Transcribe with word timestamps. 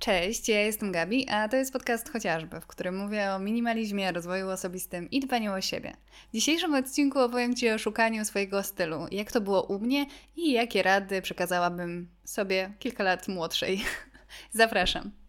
Cześć, 0.00 0.48
ja 0.48 0.60
jestem 0.60 0.92
Gabi, 0.92 1.28
a 1.28 1.48
to 1.48 1.56
jest 1.56 1.72
podcast 1.72 2.12
chociażby, 2.12 2.60
w 2.60 2.66
którym 2.66 2.96
mówię 2.96 3.32
o 3.32 3.38
minimalizmie, 3.38 4.12
rozwoju 4.12 4.48
osobistym 4.48 5.10
i 5.10 5.20
dbaniu 5.20 5.52
o 5.52 5.60
siebie. 5.60 5.96
W 6.28 6.32
dzisiejszym 6.32 6.74
odcinku 6.74 7.18
opowiem 7.18 7.54
Ci 7.54 7.70
o 7.70 7.78
szukaniu 7.78 8.24
swojego 8.24 8.62
stylu, 8.62 9.06
jak 9.10 9.32
to 9.32 9.40
było 9.40 9.62
u 9.62 9.78
mnie 9.78 10.06
i 10.36 10.52
jakie 10.52 10.82
rady 10.82 11.22
przekazałabym 11.22 12.08
sobie 12.24 12.72
kilka 12.78 13.04
lat 13.04 13.28
młodszej. 13.28 13.84
Zapraszam. 14.52 15.19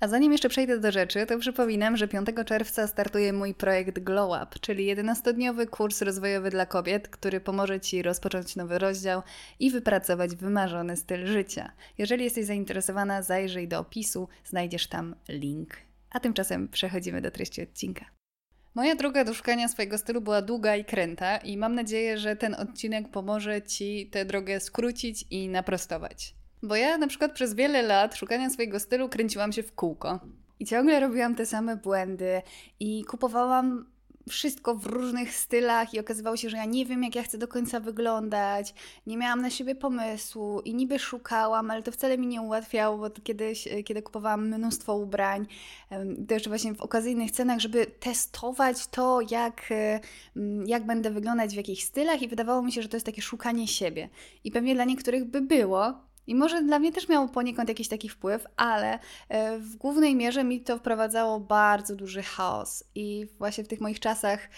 A 0.00 0.08
zanim 0.08 0.32
jeszcze 0.32 0.48
przejdę 0.48 0.80
do 0.80 0.92
rzeczy, 0.92 1.26
to 1.26 1.38
przypominam, 1.38 1.96
że 1.96 2.08
5 2.08 2.28
czerwca 2.46 2.86
startuje 2.86 3.32
mój 3.32 3.54
projekt 3.54 3.98
Glow 3.98 4.42
Up, 4.42 4.58
czyli 4.60 4.96
11-dniowy 4.96 5.66
kurs 5.66 6.02
rozwojowy 6.02 6.50
dla 6.50 6.66
kobiet, 6.66 7.08
który 7.08 7.40
pomoże 7.40 7.80
Ci 7.80 8.02
rozpocząć 8.02 8.56
nowy 8.56 8.78
rozdział 8.78 9.22
i 9.58 9.70
wypracować 9.70 10.36
wymarzony 10.36 10.96
styl 10.96 11.26
życia. 11.26 11.72
Jeżeli 11.98 12.24
jesteś 12.24 12.44
zainteresowana, 12.44 13.22
zajrzyj 13.22 13.68
do 13.68 13.78
opisu, 13.78 14.28
znajdziesz 14.44 14.86
tam 14.86 15.14
link. 15.28 15.76
A 16.10 16.20
tymczasem 16.20 16.68
przechodzimy 16.68 17.20
do 17.20 17.30
treści 17.30 17.62
odcinka. 17.62 18.04
Moja 18.74 18.94
droga 18.94 19.24
do 19.24 19.34
szukania 19.34 19.68
swojego 19.68 19.98
stylu 19.98 20.20
była 20.20 20.42
długa 20.42 20.76
i 20.76 20.84
kręta 20.84 21.36
i 21.36 21.56
mam 21.56 21.74
nadzieję, 21.74 22.18
że 22.18 22.36
ten 22.36 22.54
odcinek 22.54 23.10
pomoże 23.10 23.62
Ci 23.62 24.10
tę 24.12 24.24
drogę 24.24 24.60
skrócić 24.60 25.24
i 25.30 25.48
naprostować. 25.48 26.37
Bo 26.62 26.76
ja 26.76 26.98
na 26.98 27.06
przykład 27.06 27.32
przez 27.32 27.54
wiele 27.54 27.82
lat 27.82 28.16
szukania 28.16 28.50
swojego 28.50 28.80
stylu 28.80 29.08
kręciłam 29.08 29.52
się 29.52 29.62
w 29.62 29.74
kółko. 29.74 30.20
I 30.60 30.66
ciągle 30.66 31.00
robiłam 31.00 31.34
te 31.34 31.46
same 31.46 31.76
błędy 31.76 32.42
i 32.80 33.04
kupowałam 33.04 33.86
wszystko 34.28 34.74
w 34.74 34.86
różnych 34.86 35.34
stylach 35.34 35.94
i 35.94 36.00
okazywało 36.00 36.36
się, 36.36 36.50
że 36.50 36.56
ja 36.56 36.64
nie 36.64 36.86
wiem, 36.86 37.02
jak 37.02 37.14
ja 37.14 37.22
chcę 37.22 37.38
do 37.38 37.48
końca 37.48 37.80
wyglądać, 37.80 38.74
nie 39.06 39.16
miałam 39.16 39.42
na 39.42 39.50
siebie 39.50 39.74
pomysłu 39.74 40.60
i 40.60 40.74
niby 40.74 40.98
szukałam, 40.98 41.70
ale 41.70 41.82
to 41.82 41.92
wcale 41.92 42.18
mi 42.18 42.26
nie 42.26 42.40
ułatwiało, 42.42 42.98
bo 42.98 43.10
kiedyś, 43.10 43.68
kiedy 43.84 44.02
kupowałam 44.02 44.48
mnóstwo 44.48 44.96
ubrań, 44.96 45.46
to 46.28 46.34
jeszcze 46.34 46.50
właśnie 46.50 46.74
w 46.74 46.80
okazyjnych 46.80 47.30
cenach, 47.30 47.60
żeby 47.60 47.86
testować 47.86 48.86
to, 48.86 49.20
jak, 49.30 49.68
jak 50.66 50.86
będę 50.86 51.10
wyglądać 51.10 51.54
w 51.54 51.56
jakich 51.56 51.84
stylach 51.84 52.22
i 52.22 52.28
wydawało 52.28 52.62
mi 52.62 52.72
się, 52.72 52.82
że 52.82 52.88
to 52.88 52.96
jest 52.96 53.06
takie 53.06 53.22
szukanie 53.22 53.68
siebie. 53.68 54.08
I 54.44 54.50
pewnie 54.50 54.74
dla 54.74 54.84
niektórych 54.84 55.24
by 55.24 55.40
było, 55.40 56.07
i 56.28 56.34
może 56.34 56.62
dla 56.62 56.78
mnie 56.78 56.92
też 56.92 57.08
miało 57.08 57.28
poniekąd 57.28 57.68
jakiś 57.68 57.88
taki 57.88 58.08
wpływ, 58.08 58.46
ale 58.56 58.98
e, 59.28 59.58
w 59.58 59.76
głównej 59.76 60.16
mierze 60.16 60.44
mi 60.44 60.60
to 60.60 60.78
wprowadzało 60.78 61.40
bardzo 61.40 61.96
duży 61.96 62.22
chaos. 62.22 62.84
I 62.94 63.26
właśnie 63.38 63.64
w 63.64 63.68
tych 63.68 63.80
moich 63.80 64.00
czasach, 64.00 64.48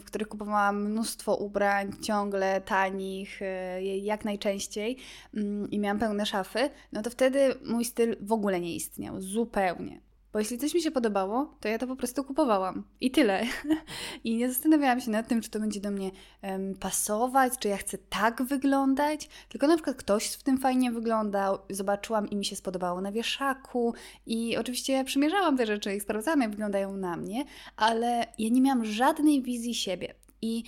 w 0.00 0.04
których 0.04 0.28
kupowałam 0.28 0.84
mnóstwo 0.84 1.36
ubrań, 1.36 1.92
ciągle 2.02 2.60
tanich, 2.60 3.42
e, 3.42 3.82
jak 3.82 4.24
najczęściej, 4.24 4.96
mm, 5.34 5.70
i 5.70 5.78
miałam 5.78 5.98
pełne 5.98 6.26
szafy, 6.26 6.70
no 6.92 7.02
to 7.02 7.10
wtedy 7.10 7.54
mój 7.64 7.84
styl 7.84 8.16
w 8.20 8.32
ogóle 8.32 8.60
nie 8.60 8.74
istniał. 8.74 9.20
Zupełnie. 9.20 10.00
Bo 10.34 10.38
jeśli 10.38 10.58
coś 10.58 10.74
mi 10.74 10.82
się 10.82 10.90
podobało, 10.90 11.54
to 11.60 11.68
ja 11.68 11.78
to 11.78 11.86
po 11.86 11.96
prostu 11.96 12.24
kupowałam. 12.24 12.84
I 13.00 13.10
tyle. 13.10 13.46
I 14.24 14.36
nie 14.36 14.48
zastanawiałam 14.48 15.00
się 15.00 15.10
nad 15.10 15.28
tym, 15.28 15.40
czy 15.40 15.50
to 15.50 15.60
będzie 15.60 15.80
do 15.80 15.90
mnie 15.90 16.10
um, 16.42 16.74
pasować, 16.74 17.52
czy 17.58 17.68
ja 17.68 17.76
chcę 17.76 17.98
tak 17.98 18.42
wyglądać. 18.42 19.28
Tylko 19.48 19.66
na 19.66 19.74
przykład 19.74 19.96
ktoś 19.96 20.26
w 20.26 20.42
tym 20.42 20.58
fajnie 20.58 20.92
wyglądał, 20.92 21.58
zobaczyłam 21.70 22.30
i 22.30 22.36
mi 22.36 22.44
się 22.44 22.56
spodobało 22.56 23.00
na 23.00 23.12
wieszaku. 23.12 23.94
I 24.26 24.56
oczywiście 24.56 24.92
ja 24.92 25.04
przymierzałam 25.04 25.56
te 25.56 25.66
rzeczy 25.66 25.94
i 25.94 26.00
sprawdzałam, 26.00 26.40
jak 26.40 26.50
wyglądają 26.50 26.96
na 26.96 27.16
mnie, 27.16 27.44
ale 27.76 28.26
ja 28.38 28.48
nie 28.48 28.60
miałam 28.60 28.84
żadnej 28.84 29.42
wizji 29.42 29.74
siebie. 29.74 30.14
I 30.42 30.64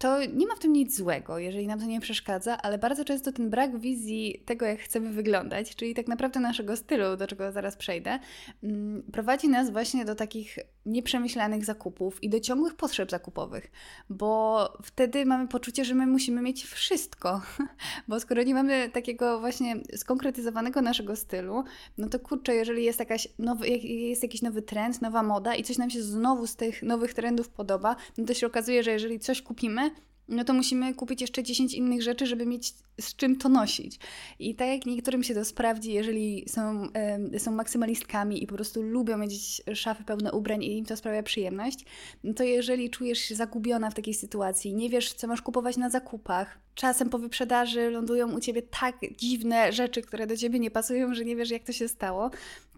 to 0.00 0.24
nie 0.24 0.46
ma 0.46 0.54
w 0.54 0.58
tym 0.58 0.72
nic 0.72 0.96
złego, 0.96 1.38
jeżeli 1.38 1.66
nam 1.66 1.80
to 1.80 1.86
nie 1.86 2.00
przeszkadza, 2.00 2.58
ale 2.62 2.78
bardzo 2.78 3.04
często 3.04 3.32
ten 3.32 3.50
brak 3.50 3.78
wizji 3.78 4.42
tego, 4.46 4.66
jak 4.66 4.80
chcemy 4.80 5.12
wyglądać, 5.12 5.76
czyli 5.76 5.94
tak 5.94 6.08
naprawdę 6.08 6.40
naszego 6.40 6.76
stylu, 6.76 7.16
do 7.16 7.26
czego 7.26 7.52
zaraz 7.52 7.76
przejdę, 7.76 8.18
mm, 8.62 9.02
prowadzi 9.12 9.48
nas 9.48 9.70
właśnie 9.70 10.04
do 10.04 10.14
takich 10.14 10.58
nieprzemyślanych 10.86 11.64
zakupów 11.64 12.22
i 12.22 12.28
do 12.28 12.40
ciągłych 12.40 12.74
potrzeb 12.74 13.10
zakupowych, 13.10 13.70
bo 14.10 14.72
wtedy 14.82 15.26
mamy 15.26 15.48
poczucie, 15.48 15.84
że 15.84 15.94
my 15.94 16.06
musimy 16.06 16.42
mieć 16.42 16.64
wszystko, 16.64 17.42
bo 18.08 18.20
skoro 18.20 18.42
nie 18.42 18.54
mamy 18.54 18.90
takiego 18.92 19.40
właśnie 19.40 19.76
skonkretyzowanego 19.96 20.82
naszego 20.82 21.16
stylu, 21.16 21.64
no 21.98 22.08
to 22.08 22.20
kurczę, 22.20 22.54
jeżeli 22.54 22.84
jest, 22.84 22.98
jakaś 22.98 23.28
nowy, 23.38 23.68
jest 23.68 24.22
jakiś 24.22 24.42
nowy 24.42 24.62
trend, 24.62 25.02
nowa 25.02 25.22
moda 25.22 25.54
i 25.54 25.62
coś 25.62 25.78
nam 25.78 25.90
się 25.90 26.02
znowu 26.02 26.46
z 26.46 26.56
tych 26.56 26.82
nowych 26.82 27.14
trendów 27.14 27.48
podoba, 27.48 27.96
no 28.18 28.24
to 28.24 28.34
się 28.34 28.46
okazuje, 28.46 28.82
że 28.82 28.90
jeżeli 28.90 29.18
coś 29.18 29.42
kupimy, 29.42 29.90
no 30.30 30.44
to 30.44 30.52
musimy 30.54 30.94
kupić 30.94 31.20
jeszcze 31.20 31.42
10 31.42 31.74
innych 31.74 32.02
rzeczy, 32.02 32.26
żeby 32.26 32.46
mieć 32.46 32.74
z 33.00 33.16
czym 33.16 33.36
to 33.36 33.48
nosić. 33.48 33.98
I 34.38 34.54
tak 34.54 34.68
jak 34.68 34.86
niektórym 34.86 35.22
się 35.22 35.34
to 35.34 35.44
sprawdzi, 35.44 35.92
jeżeli 35.92 36.44
są, 36.48 36.88
y, 37.34 37.38
są 37.38 37.50
maksymalistkami 37.50 38.42
i 38.42 38.46
po 38.46 38.54
prostu 38.54 38.82
lubią 38.82 39.18
mieć 39.18 39.62
szafy 39.74 40.04
pełne 40.04 40.32
ubrań 40.32 40.62
i 40.62 40.78
im 40.78 40.84
to 40.84 40.96
sprawia 40.96 41.22
przyjemność, 41.22 41.84
no 42.24 42.34
to 42.34 42.44
jeżeli 42.44 42.90
czujesz 42.90 43.18
się 43.18 43.34
zagubiona 43.34 43.90
w 43.90 43.94
takiej 43.94 44.14
sytuacji, 44.14 44.74
nie 44.74 44.90
wiesz, 44.90 45.12
co 45.12 45.26
masz 45.26 45.42
kupować 45.42 45.76
na 45.76 45.90
zakupach, 45.90 46.58
czasem 46.74 47.10
po 47.10 47.18
wyprzedaży 47.18 47.90
lądują 47.90 48.32
u 48.32 48.40
ciebie 48.40 48.62
tak 48.62 48.96
dziwne 49.16 49.72
rzeczy, 49.72 50.02
które 50.02 50.26
do 50.26 50.36
ciebie 50.36 50.58
nie 50.58 50.70
pasują, 50.70 51.14
że 51.14 51.24
nie 51.24 51.36
wiesz, 51.36 51.50
jak 51.50 51.64
to 51.64 51.72
się 51.72 51.88
stało, 51.88 52.30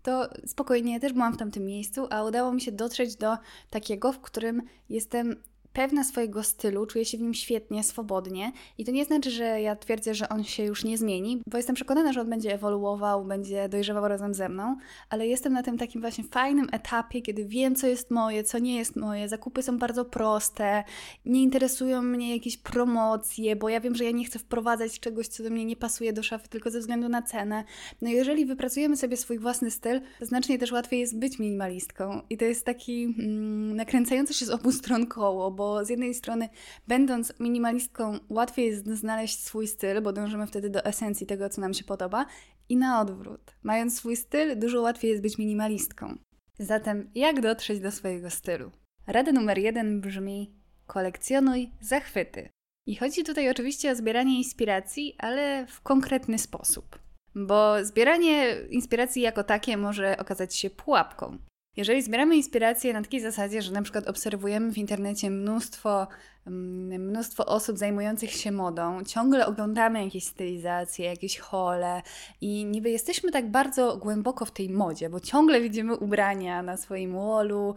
to 0.02 0.28
spokojnie, 0.46 1.00
też 1.00 1.12
byłam 1.12 1.34
w 1.34 1.36
tamtym 1.36 1.64
miejscu, 1.66 2.06
a 2.10 2.24
udało 2.24 2.52
mi 2.52 2.60
się 2.60 2.72
dotrzeć 2.72 3.16
do 3.16 3.36
takiego, 3.70 4.12
w 4.12 4.20
którym 4.20 4.62
jestem 4.88 5.36
pewna 5.72 6.04
swojego 6.04 6.42
stylu, 6.42 6.86
czuję 6.86 7.04
się 7.04 7.18
w 7.18 7.20
nim 7.20 7.34
świetnie, 7.34 7.84
swobodnie 7.84 8.52
i 8.78 8.84
to 8.84 8.92
nie 8.92 9.04
znaczy, 9.04 9.30
że 9.30 9.60
ja 9.60 9.76
twierdzę, 9.76 10.14
że 10.14 10.28
on 10.28 10.44
się 10.44 10.64
już 10.64 10.84
nie 10.84 10.98
zmieni, 10.98 11.42
bo 11.46 11.56
jestem 11.56 11.76
przekonana, 11.76 12.12
że 12.12 12.20
on 12.20 12.30
będzie 12.30 12.54
ewoluował, 12.54 13.24
będzie 13.24 13.68
dojrzewał 13.68 14.08
razem 14.08 14.34
ze 14.34 14.48
mną, 14.48 14.76
ale 15.10 15.26
jestem 15.26 15.52
na 15.52 15.62
tym 15.62 15.78
takim 15.78 16.00
właśnie 16.00 16.24
fajnym 16.24 16.68
etapie, 16.72 17.22
kiedy 17.22 17.44
wiem, 17.44 17.74
co 17.74 17.86
jest 17.86 18.10
moje, 18.10 18.44
co 18.44 18.58
nie 18.58 18.76
jest 18.76 18.96
moje, 18.96 19.28
zakupy 19.28 19.62
są 19.62 19.78
bardzo 19.78 20.04
proste, 20.04 20.84
nie 21.26 21.42
interesują 21.42 22.02
mnie 22.02 22.34
jakieś 22.34 22.56
promocje, 22.56 23.56
bo 23.56 23.68
ja 23.68 23.80
wiem, 23.80 23.94
że 23.94 24.04
ja 24.04 24.10
nie 24.10 24.24
chcę 24.24 24.38
wprowadzać 24.38 25.00
czegoś, 25.00 25.28
co 25.28 25.42
do 25.42 25.50
mnie 25.50 25.64
nie 25.64 25.76
pasuje 25.76 26.12
do 26.12 26.22
szafy, 26.22 26.48
tylko 26.48 26.70
ze 26.70 26.80
względu 26.80 27.08
na 27.08 27.22
cenę. 27.22 27.64
No 28.02 28.10
jeżeli 28.10 28.46
wypracujemy 28.46 28.96
sobie 28.96 29.16
swój 29.16 29.38
własny 29.38 29.70
styl, 29.70 30.00
to 30.18 30.26
znacznie 30.26 30.58
też 30.58 30.72
łatwiej 30.72 31.00
jest 31.00 31.18
być 31.18 31.38
minimalistką 31.38 32.20
i 32.30 32.36
to 32.36 32.44
jest 32.44 32.64
taki 32.64 33.04
mm, 33.04 33.76
nakręcający 33.76 34.34
się 34.34 34.46
z 34.46 34.50
obu 34.50 34.72
stron 34.72 35.06
koło, 35.06 35.50
bo 35.50 35.61
bo 35.62 35.84
z 35.84 35.88
jednej 35.88 36.14
strony, 36.14 36.48
będąc 36.88 37.32
minimalistką, 37.40 38.18
łatwiej 38.28 38.66
jest 38.66 38.86
znaleźć 38.86 39.44
swój 39.44 39.66
styl, 39.66 40.02
bo 40.02 40.12
dążymy 40.12 40.46
wtedy 40.46 40.70
do 40.70 40.84
esencji 40.84 41.26
tego, 41.26 41.48
co 41.48 41.60
nam 41.60 41.74
się 41.74 41.84
podoba, 41.84 42.26
i 42.68 42.76
na 42.76 43.00
odwrót. 43.00 43.54
Mając 43.62 43.96
swój 43.96 44.16
styl, 44.16 44.58
dużo 44.58 44.80
łatwiej 44.80 45.10
jest 45.10 45.22
być 45.22 45.38
minimalistką. 45.38 46.18
Zatem, 46.58 47.10
jak 47.14 47.40
dotrzeć 47.40 47.80
do 47.80 47.90
swojego 47.90 48.30
stylu? 48.30 48.70
Rada 49.06 49.32
numer 49.32 49.58
jeden 49.58 50.00
brzmi: 50.00 50.54
kolekcjonuj 50.86 51.70
zachwyty. 51.80 52.48
I 52.86 52.96
chodzi 52.96 53.24
tutaj 53.24 53.50
oczywiście 53.50 53.90
o 53.90 53.94
zbieranie 53.94 54.38
inspiracji, 54.38 55.14
ale 55.18 55.66
w 55.66 55.80
konkretny 55.80 56.38
sposób. 56.38 56.98
Bo 57.34 57.84
zbieranie 57.84 58.56
inspiracji 58.70 59.22
jako 59.22 59.44
takie 59.44 59.76
może 59.76 60.16
okazać 60.18 60.56
się 60.56 60.70
pułapką. 60.70 61.38
Jeżeli 61.76 62.02
zbieramy 62.02 62.36
inspirację 62.36 62.92
na 62.92 63.02
takiej 63.02 63.20
zasadzie, 63.20 63.62
że 63.62 63.72
na 63.72 63.82
przykład 63.82 64.08
obserwujemy 64.08 64.72
w 64.72 64.78
internecie 64.78 65.30
mnóstwo, 65.30 66.06
mm, 66.46 67.02
mnóstwo 67.08 67.46
osób 67.46 67.78
zajmujących 67.78 68.32
się 68.32 68.52
modą, 68.52 69.04
ciągle 69.04 69.46
oglądamy 69.46 70.04
jakieś 70.04 70.24
stylizacje, 70.24 71.06
jakieś 71.06 71.38
hole 71.38 72.02
i 72.40 72.64
niby 72.64 72.90
jesteśmy 72.90 73.30
tak 73.30 73.50
bardzo 73.50 73.96
głęboko 73.96 74.44
w 74.44 74.50
tej 74.50 74.70
modzie, 74.70 75.10
bo 75.10 75.20
ciągle 75.20 75.60
widzimy 75.60 75.96
ubrania 75.96 76.62
na 76.62 76.76
swoim 76.76 77.14
wallu, 77.14 77.74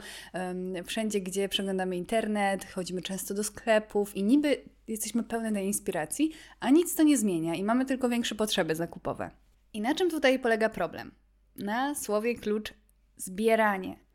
wszędzie 0.86 1.22
gdzie 1.22 1.50
przeglądamy 1.50 1.98
internet, 1.98 2.66
chodzimy 2.72 3.02
często 3.02 3.34
do 3.34 3.44
sklepów 3.44 4.16
i 4.16 4.24
niby 4.24 4.58
jesteśmy 4.88 5.24
pełne 5.24 5.52
tej 5.52 5.66
inspiracji, 5.66 6.32
a 6.60 6.70
nic 6.70 6.96
to 6.96 7.04
nie 7.04 7.18
zmienia 7.18 7.56
i 7.56 7.64
mamy 7.64 7.86
tylko 7.86 8.10
większe 8.10 8.36
potrzeby 8.36 8.76
zakupowe. 8.76 9.32
I 9.74 9.82
na 9.82 9.96
czym 9.96 10.10
tutaj 10.10 10.40
polega 10.40 10.70
problem? 10.70 11.12
Na 11.56 11.96
słowie 11.96 12.36
klucz 12.36 12.74
zbieranie. 13.18 14.06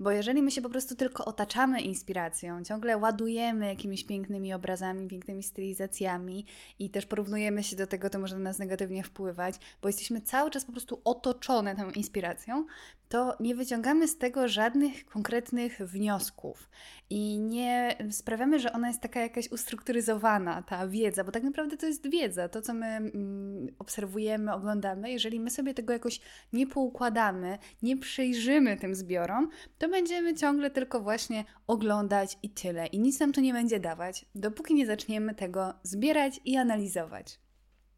Bo 0.00 0.10
jeżeli 0.10 0.42
my 0.42 0.50
się 0.50 0.62
po 0.62 0.70
prostu 0.70 0.96
tylko 0.96 1.24
otaczamy 1.24 1.80
inspiracją, 1.80 2.64
ciągle 2.64 2.96
ładujemy 2.96 3.66
jakimiś 3.66 4.04
pięknymi 4.04 4.54
obrazami, 4.54 5.08
pięknymi 5.08 5.42
stylizacjami 5.42 6.46
i 6.78 6.90
też 6.90 7.06
porównujemy 7.06 7.62
się 7.62 7.76
do 7.76 7.86
tego, 7.86 8.10
to 8.10 8.18
może 8.18 8.36
na 8.36 8.42
nas 8.42 8.58
negatywnie 8.58 9.02
wpływać, 9.04 9.54
bo 9.82 9.88
jesteśmy 9.88 10.20
cały 10.20 10.50
czas 10.50 10.64
po 10.64 10.72
prostu 10.72 11.00
otoczone 11.04 11.76
tą 11.76 11.90
inspiracją, 11.90 12.66
to 13.10 13.36
nie 13.40 13.54
wyciągamy 13.54 14.08
z 14.08 14.18
tego 14.18 14.48
żadnych 14.48 15.06
konkretnych 15.06 15.78
wniosków 15.78 16.70
i 17.10 17.38
nie 17.38 17.96
sprawiamy, 18.10 18.58
że 18.58 18.72
ona 18.72 18.88
jest 18.88 19.00
taka 19.00 19.20
jakaś 19.20 19.50
ustrukturyzowana, 19.50 20.62
ta 20.62 20.88
wiedza, 20.88 21.24
bo 21.24 21.32
tak 21.32 21.42
naprawdę 21.42 21.76
to 21.76 21.86
jest 21.86 22.10
wiedza, 22.10 22.48
to 22.48 22.62
co 22.62 22.74
my 22.74 22.86
mm, 22.86 23.68
obserwujemy, 23.78 24.52
oglądamy. 24.52 25.10
Jeżeli 25.10 25.40
my 25.40 25.50
sobie 25.50 25.74
tego 25.74 25.92
jakoś 25.92 26.20
nie 26.52 26.66
poukładamy, 26.66 27.58
nie 27.82 27.96
przyjrzymy 27.96 28.76
tym 28.76 28.94
zbiorom, 28.94 29.48
to 29.78 29.88
będziemy 29.88 30.34
ciągle 30.34 30.70
tylko 30.70 31.00
właśnie 31.00 31.44
oglądać 31.66 32.38
i 32.42 32.50
tyle. 32.50 32.86
I 32.86 33.00
nic 33.00 33.20
nam 33.20 33.32
to 33.32 33.40
nie 33.40 33.52
będzie 33.52 33.80
dawać, 33.80 34.24
dopóki 34.34 34.74
nie 34.74 34.86
zaczniemy 34.86 35.34
tego 35.34 35.74
zbierać 35.82 36.40
i 36.44 36.56
analizować. 36.56 37.40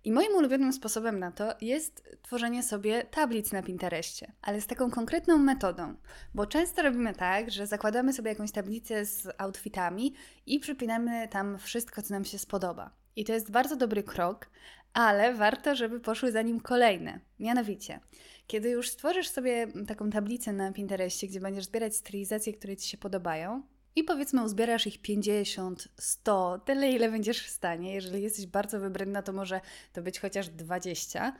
I 0.04 0.12
moim 0.12 0.34
ulubionym 0.34 0.72
sposobem 0.72 1.18
na 1.18 1.32
to 1.32 1.54
jest 1.60 2.18
tworzenie 2.22 2.62
sobie 2.62 3.04
tablic 3.04 3.52
na 3.52 3.62
Pinterestie, 3.62 4.32
ale 4.42 4.60
z 4.60 4.66
taką 4.66 4.90
konkretną 4.90 5.38
metodą, 5.38 5.94
bo 6.34 6.46
często 6.46 6.82
robimy 6.82 7.14
tak, 7.14 7.50
że 7.50 7.66
zakładamy 7.66 8.12
sobie 8.12 8.30
jakąś 8.30 8.52
tablicę 8.52 9.06
z 9.06 9.28
outfitami 9.38 10.14
i 10.46 10.60
przypinamy 10.60 11.28
tam 11.28 11.58
wszystko, 11.58 12.02
co 12.02 12.14
nam 12.14 12.24
się 12.24 12.38
spodoba. 12.38 12.90
I 13.16 13.24
to 13.24 13.32
jest 13.32 13.50
bardzo 13.50 13.76
dobry 13.76 14.02
krok, 14.02 14.50
ale 14.92 15.34
warto, 15.34 15.76
żeby 15.76 16.00
poszły 16.00 16.32
za 16.32 16.42
nim 16.42 16.60
kolejne. 16.60 17.20
Mianowicie, 17.38 18.00
kiedy 18.46 18.70
już 18.70 18.90
stworzysz 18.90 19.28
sobie 19.28 19.66
taką 19.86 20.10
tablicę 20.10 20.52
na 20.52 20.72
Pinterestie, 20.72 21.28
gdzie 21.28 21.40
będziesz 21.40 21.64
zbierać 21.64 21.96
stylizacje, 21.96 22.52
które 22.52 22.76
Ci 22.76 22.88
się 22.88 22.98
podobają, 22.98 23.62
i 23.96 24.04
powiedzmy 24.04 24.44
uzbierasz 24.44 24.86
ich 24.86 25.02
50, 25.02 25.88
100, 25.98 26.58
tyle 26.64 26.90
ile 26.90 27.10
będziesz 27.10 27.46
w 27.46 27.50
stanie. 27.50 27.94
Jeżeli 27.94 28.22
jesteś 28.22 28.46
bardzo 28.46 28.80
wybredna, 28.80 29.22
to 29.22 29.32
może 29.32 29.60
to 29.92 30.02
być 30.02 30.20
chociaż 30.20 30.48
20. 30.48 31.32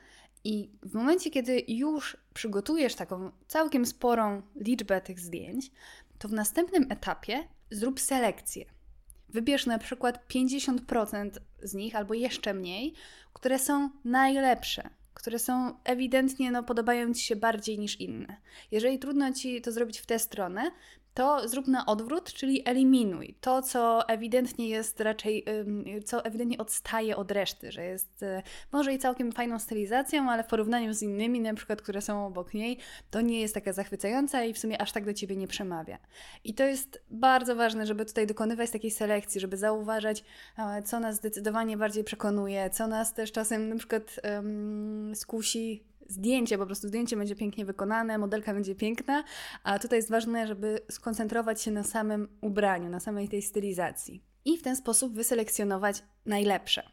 I 0.43 0.69
w 0.81 0.93
momencie, 0.93 1.29
kiedy 1.29 1.63
już 1.67 2.17
przygotujesz 2.33 2.95
taką 2.95 3.31
całkiem 3.47 3.85
sporą 3.85 4.41
liczbę 4.55 5.01
tych 5.01 5.19
zdjęć, 5.19 5.71
to 6.19 6.27
w 6.27 6.33
następnym 6.33 6.91
etapie 6.91 7.47
zrób 7.71 7.99
selekcję. 7.99 8.65
Wybierz 9.29 9.65
na 9.65 9.77
przykład 9.77 10.27
50% 10.29 11.29
z 11.63 11.73
nich 11.73 11.95
albo 11.95 12.13
jeszcze 12.13 12.53
mniej, 12.53 12.93
które 13.33 13.59
są 13.59 13.89
najlepsze, 14.03 14.89
które 15.13 15.39
są 15.39 15.73
ewidentnie 15.83 16.51
no, 16.51 16.63
podobają 16.63 17.13
Ci 17.13 17.23
się 17.23 17.35
bardziej 17.35 17.79
niż 17.79 17.99
inne. 17.99 18.37
Jeżeli 18.71 18.99
trudno 18.99 19.33
Ci 19.33 19.61
to 19.61 19.71
zrobić 19.71 19.99
w 19.99 20.05
tę 20.05 20.19
stronę, 20.19 20.71
to 21.13 21.47
zrób 21.47 21.67
na 21.67 21.85
odwrót, 21.85 22.33
czyli 22.33 22.61
eliminuj 22.65 23.35
to, 23.41 23.61
co 23.61 24.07
ewidentnie 24.07 24.69
jest 24.69 24.99
raczej, 24.99 25.45
co 26.05 26.25
ewidentnie 26.25 26.57
odstaje 26.57 27.17
od 27.17 27.31
reszty, 27.31 27.71
że 27.71 27.83
jest 27.83 28.23
e, 28.23 28.43
może 28.71 28.93
i 28.93 28.99
całkiem 28.99 29.31
fajną 29.31 29.59
stylizacją, 29.59 30.31
ale 30.31 30.43
w 30.43 30.47
porównaniu 30.47 30.93
z 30.93 31.01
innymi, 31.01 31.39
na 31.39 31.53
przykład, 31.53 31.81
które 31.81 32.01
są 32.01 32.25
obok 32.25 32.53
niej, 32.53 32.77
to 33.11 33.21
nie 33.21 33.41
jest 33.41 33.53
taka 33.53 33.73
zachwycająca 33.73 34.43
i 34.43 34.53
w 34.53 34.59
sumie 34.59 34.81
aż 34.81 34.91
tak 34.91 35.05
do 35.05 35.13
ciebie 35.13 35.35
nie 35.35 35.47
przemawia. 35.47 35.97
I 36.43 36.53
to 36.53 36.63
jest 36.63 37.01
bardzo 37.11 37.55
ważne, 37.55 37.85
żeby 37.85 38.05
tutaj 38.05 38.27
dokonywać 38.27 38.71
takiej 38.71 38.91
selekcji, 38.91 39.41
żeby 39.41 39.57
zauważać, 39.57 40.23
co 40.85 40.99
nas 40.99 41.15
zdecydowanie 41.15 41.77
bardziej 41.77 42.03
przekonuje, 42.03 42.69
co 42.69 42.87
nas 42.87 43.13
też 43.13 43.31
czasem 43.31 43.69
na 43.69 43.75
przykład 43.75 44.19
um, 44.23 45.15
skusi 45.15 45.83
zdjęcie, 46.07 46.57
po 46.57 46.65
prostu 46.65 46.87
zdjęcie 46.87 47.17
będzie 47.17 47.35
pięknie 47.35 47.65
wykonane, 47.65 48.17
modelka 48.17 48.53
będzie 48.53 48.75
piękna, 48.75 49.23
a 49.63 49.79
tutaj 49.79 49.99
jest 49.99 50.09
ważne, 50.09 50.47
żeby 50.47 50.79
skoncentrować 50.91 51.61
się 51.61 51.71
na 51.71 51.83
samym 51.83 52.27
ubraniu, 52.41 52.89
na 52.89 52.99
samej 52.99 53.29
tej 53.29 53.41
stylizacji. 53.41 54.23
I 54.45 54.57
w 54.57 54.61
ten 54.61 54.75
sposób 54.75 55.13
wyselekcjonować 55.13 56.03
najlepsze. 56.25 56.83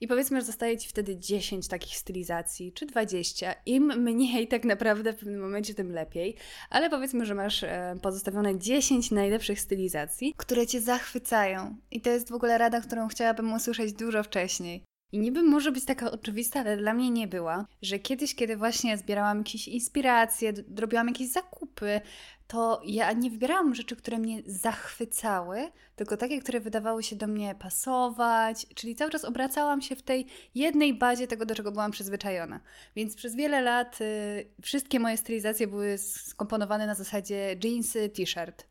I 0.00 0.08
powiedzmy, 0.08 0.40
że 0.40 0.46
zostaje 0.46 0.78
Ci 0.78 0.88
wtedy 0.88 1.16
10 1.16 1.68
takich 1.68 1.96
stylizacji, 1.96 2.72
czy 2.72 2.86
20. 2.86 3.54
Im 3.66 3.84
mniej 3.84 4.48
tak 4.48 4.64
naprawdę 4.64 5.12
w 5.12 5.16
pewnym 5.16 5.40
momencie, 5.40 5.74
tym 5.74 5.92
lepiej. 5.92 6.36
Ale 6.70 6.90
powiedzmy, 6.90 7.26
że 7.26 7.34
masz 7.34 7.62
e, 7.62 7.96
pozostawione 8.02 8.58
10 8.58 9.10
najlepszych 9.10 9.60
stylizacji, 9.60 10.34
które 10.36 10.66
Cię 10.66 10.80
zachwycają. 10.80 11.76
I 11.90 12.00
to 12.00 12.10
jest 12.10 12.30
w 12.30 12.34
ogóle 12.34 12.58
rada, 12.58 12.80
którą 12.80 13.08
chciałabym 13.08 13.52
usłyszeć 13.52 13.92
dużo 13.92 14.22
wcześniej. 14.22 14.84
I 15.12 15.18
niby 15.18 15.42
może 15.42 15.72
być 15.72 15.84
taka 15.84 16.10
oczywista, 16.10 16.60
ale 16.60 16.76
dla 16.76 16.94
mnie 16.94 17.10
nie 17.10 17.28
była, 17.28 17.66
że 17.82 17.98
kiedyś, 17.98 18.34
kiedy 18.34 18.56
właśnie 18.56 18.98
zbierałam 18.98 19.38
jakieś 19.38 19.68
inspiracje, 19.68 20.52
robiłam 20.76 21.08
jakieś 21.08 21.28
zakupy, 21.28 22.00
to 22.46 22.82
ja 22.84 23.12
nie 23.12 23.30
wybierałam 23.30 23.74
rzeczy, 23.74 23.96
które 23.96 24.18
mnie 24.18 24.42
zachwycały, 24.46 25.70
tylko 25.96 26.16
takie, 26.16 26.40
które 26.40 26.60
wydawały 26.60 27.02
się 27.02 27.16
do 27.16 27.26
mnie 27.26 27.54
pasować, 27.54 28.66
czyli 28.74 28.94
cały 28.94 29.10
czas 29.10 29.24
obracałam 29.24 29.82
się 29.82 29.96
w 29.96 30.02
tej 30.02 30.26
jednej 30.54 30.94
bazie 30.94 31.26
tego, 31.26 31.46
do 31.46 31.54
czego 31.54 31.72
byłam 31.72 31.90
przyzwyczajona. 31.90 32.60
Więc 32.96 33.16
przez 33.16 33.34
wiele 33.34 33.60
lat 33.60 34.00
y, 34.00 34.46
wszystkie 34.62 35.00
moje 35.00 35.16
stylizacje 35.16 35.66
były 35.66 35.98
skomponowane 35.98 36.86
na 36.86 36.94
zasadzie 36.94 37.56
jeansy, 37.64 38.08
t-shirt. 38.08 38.69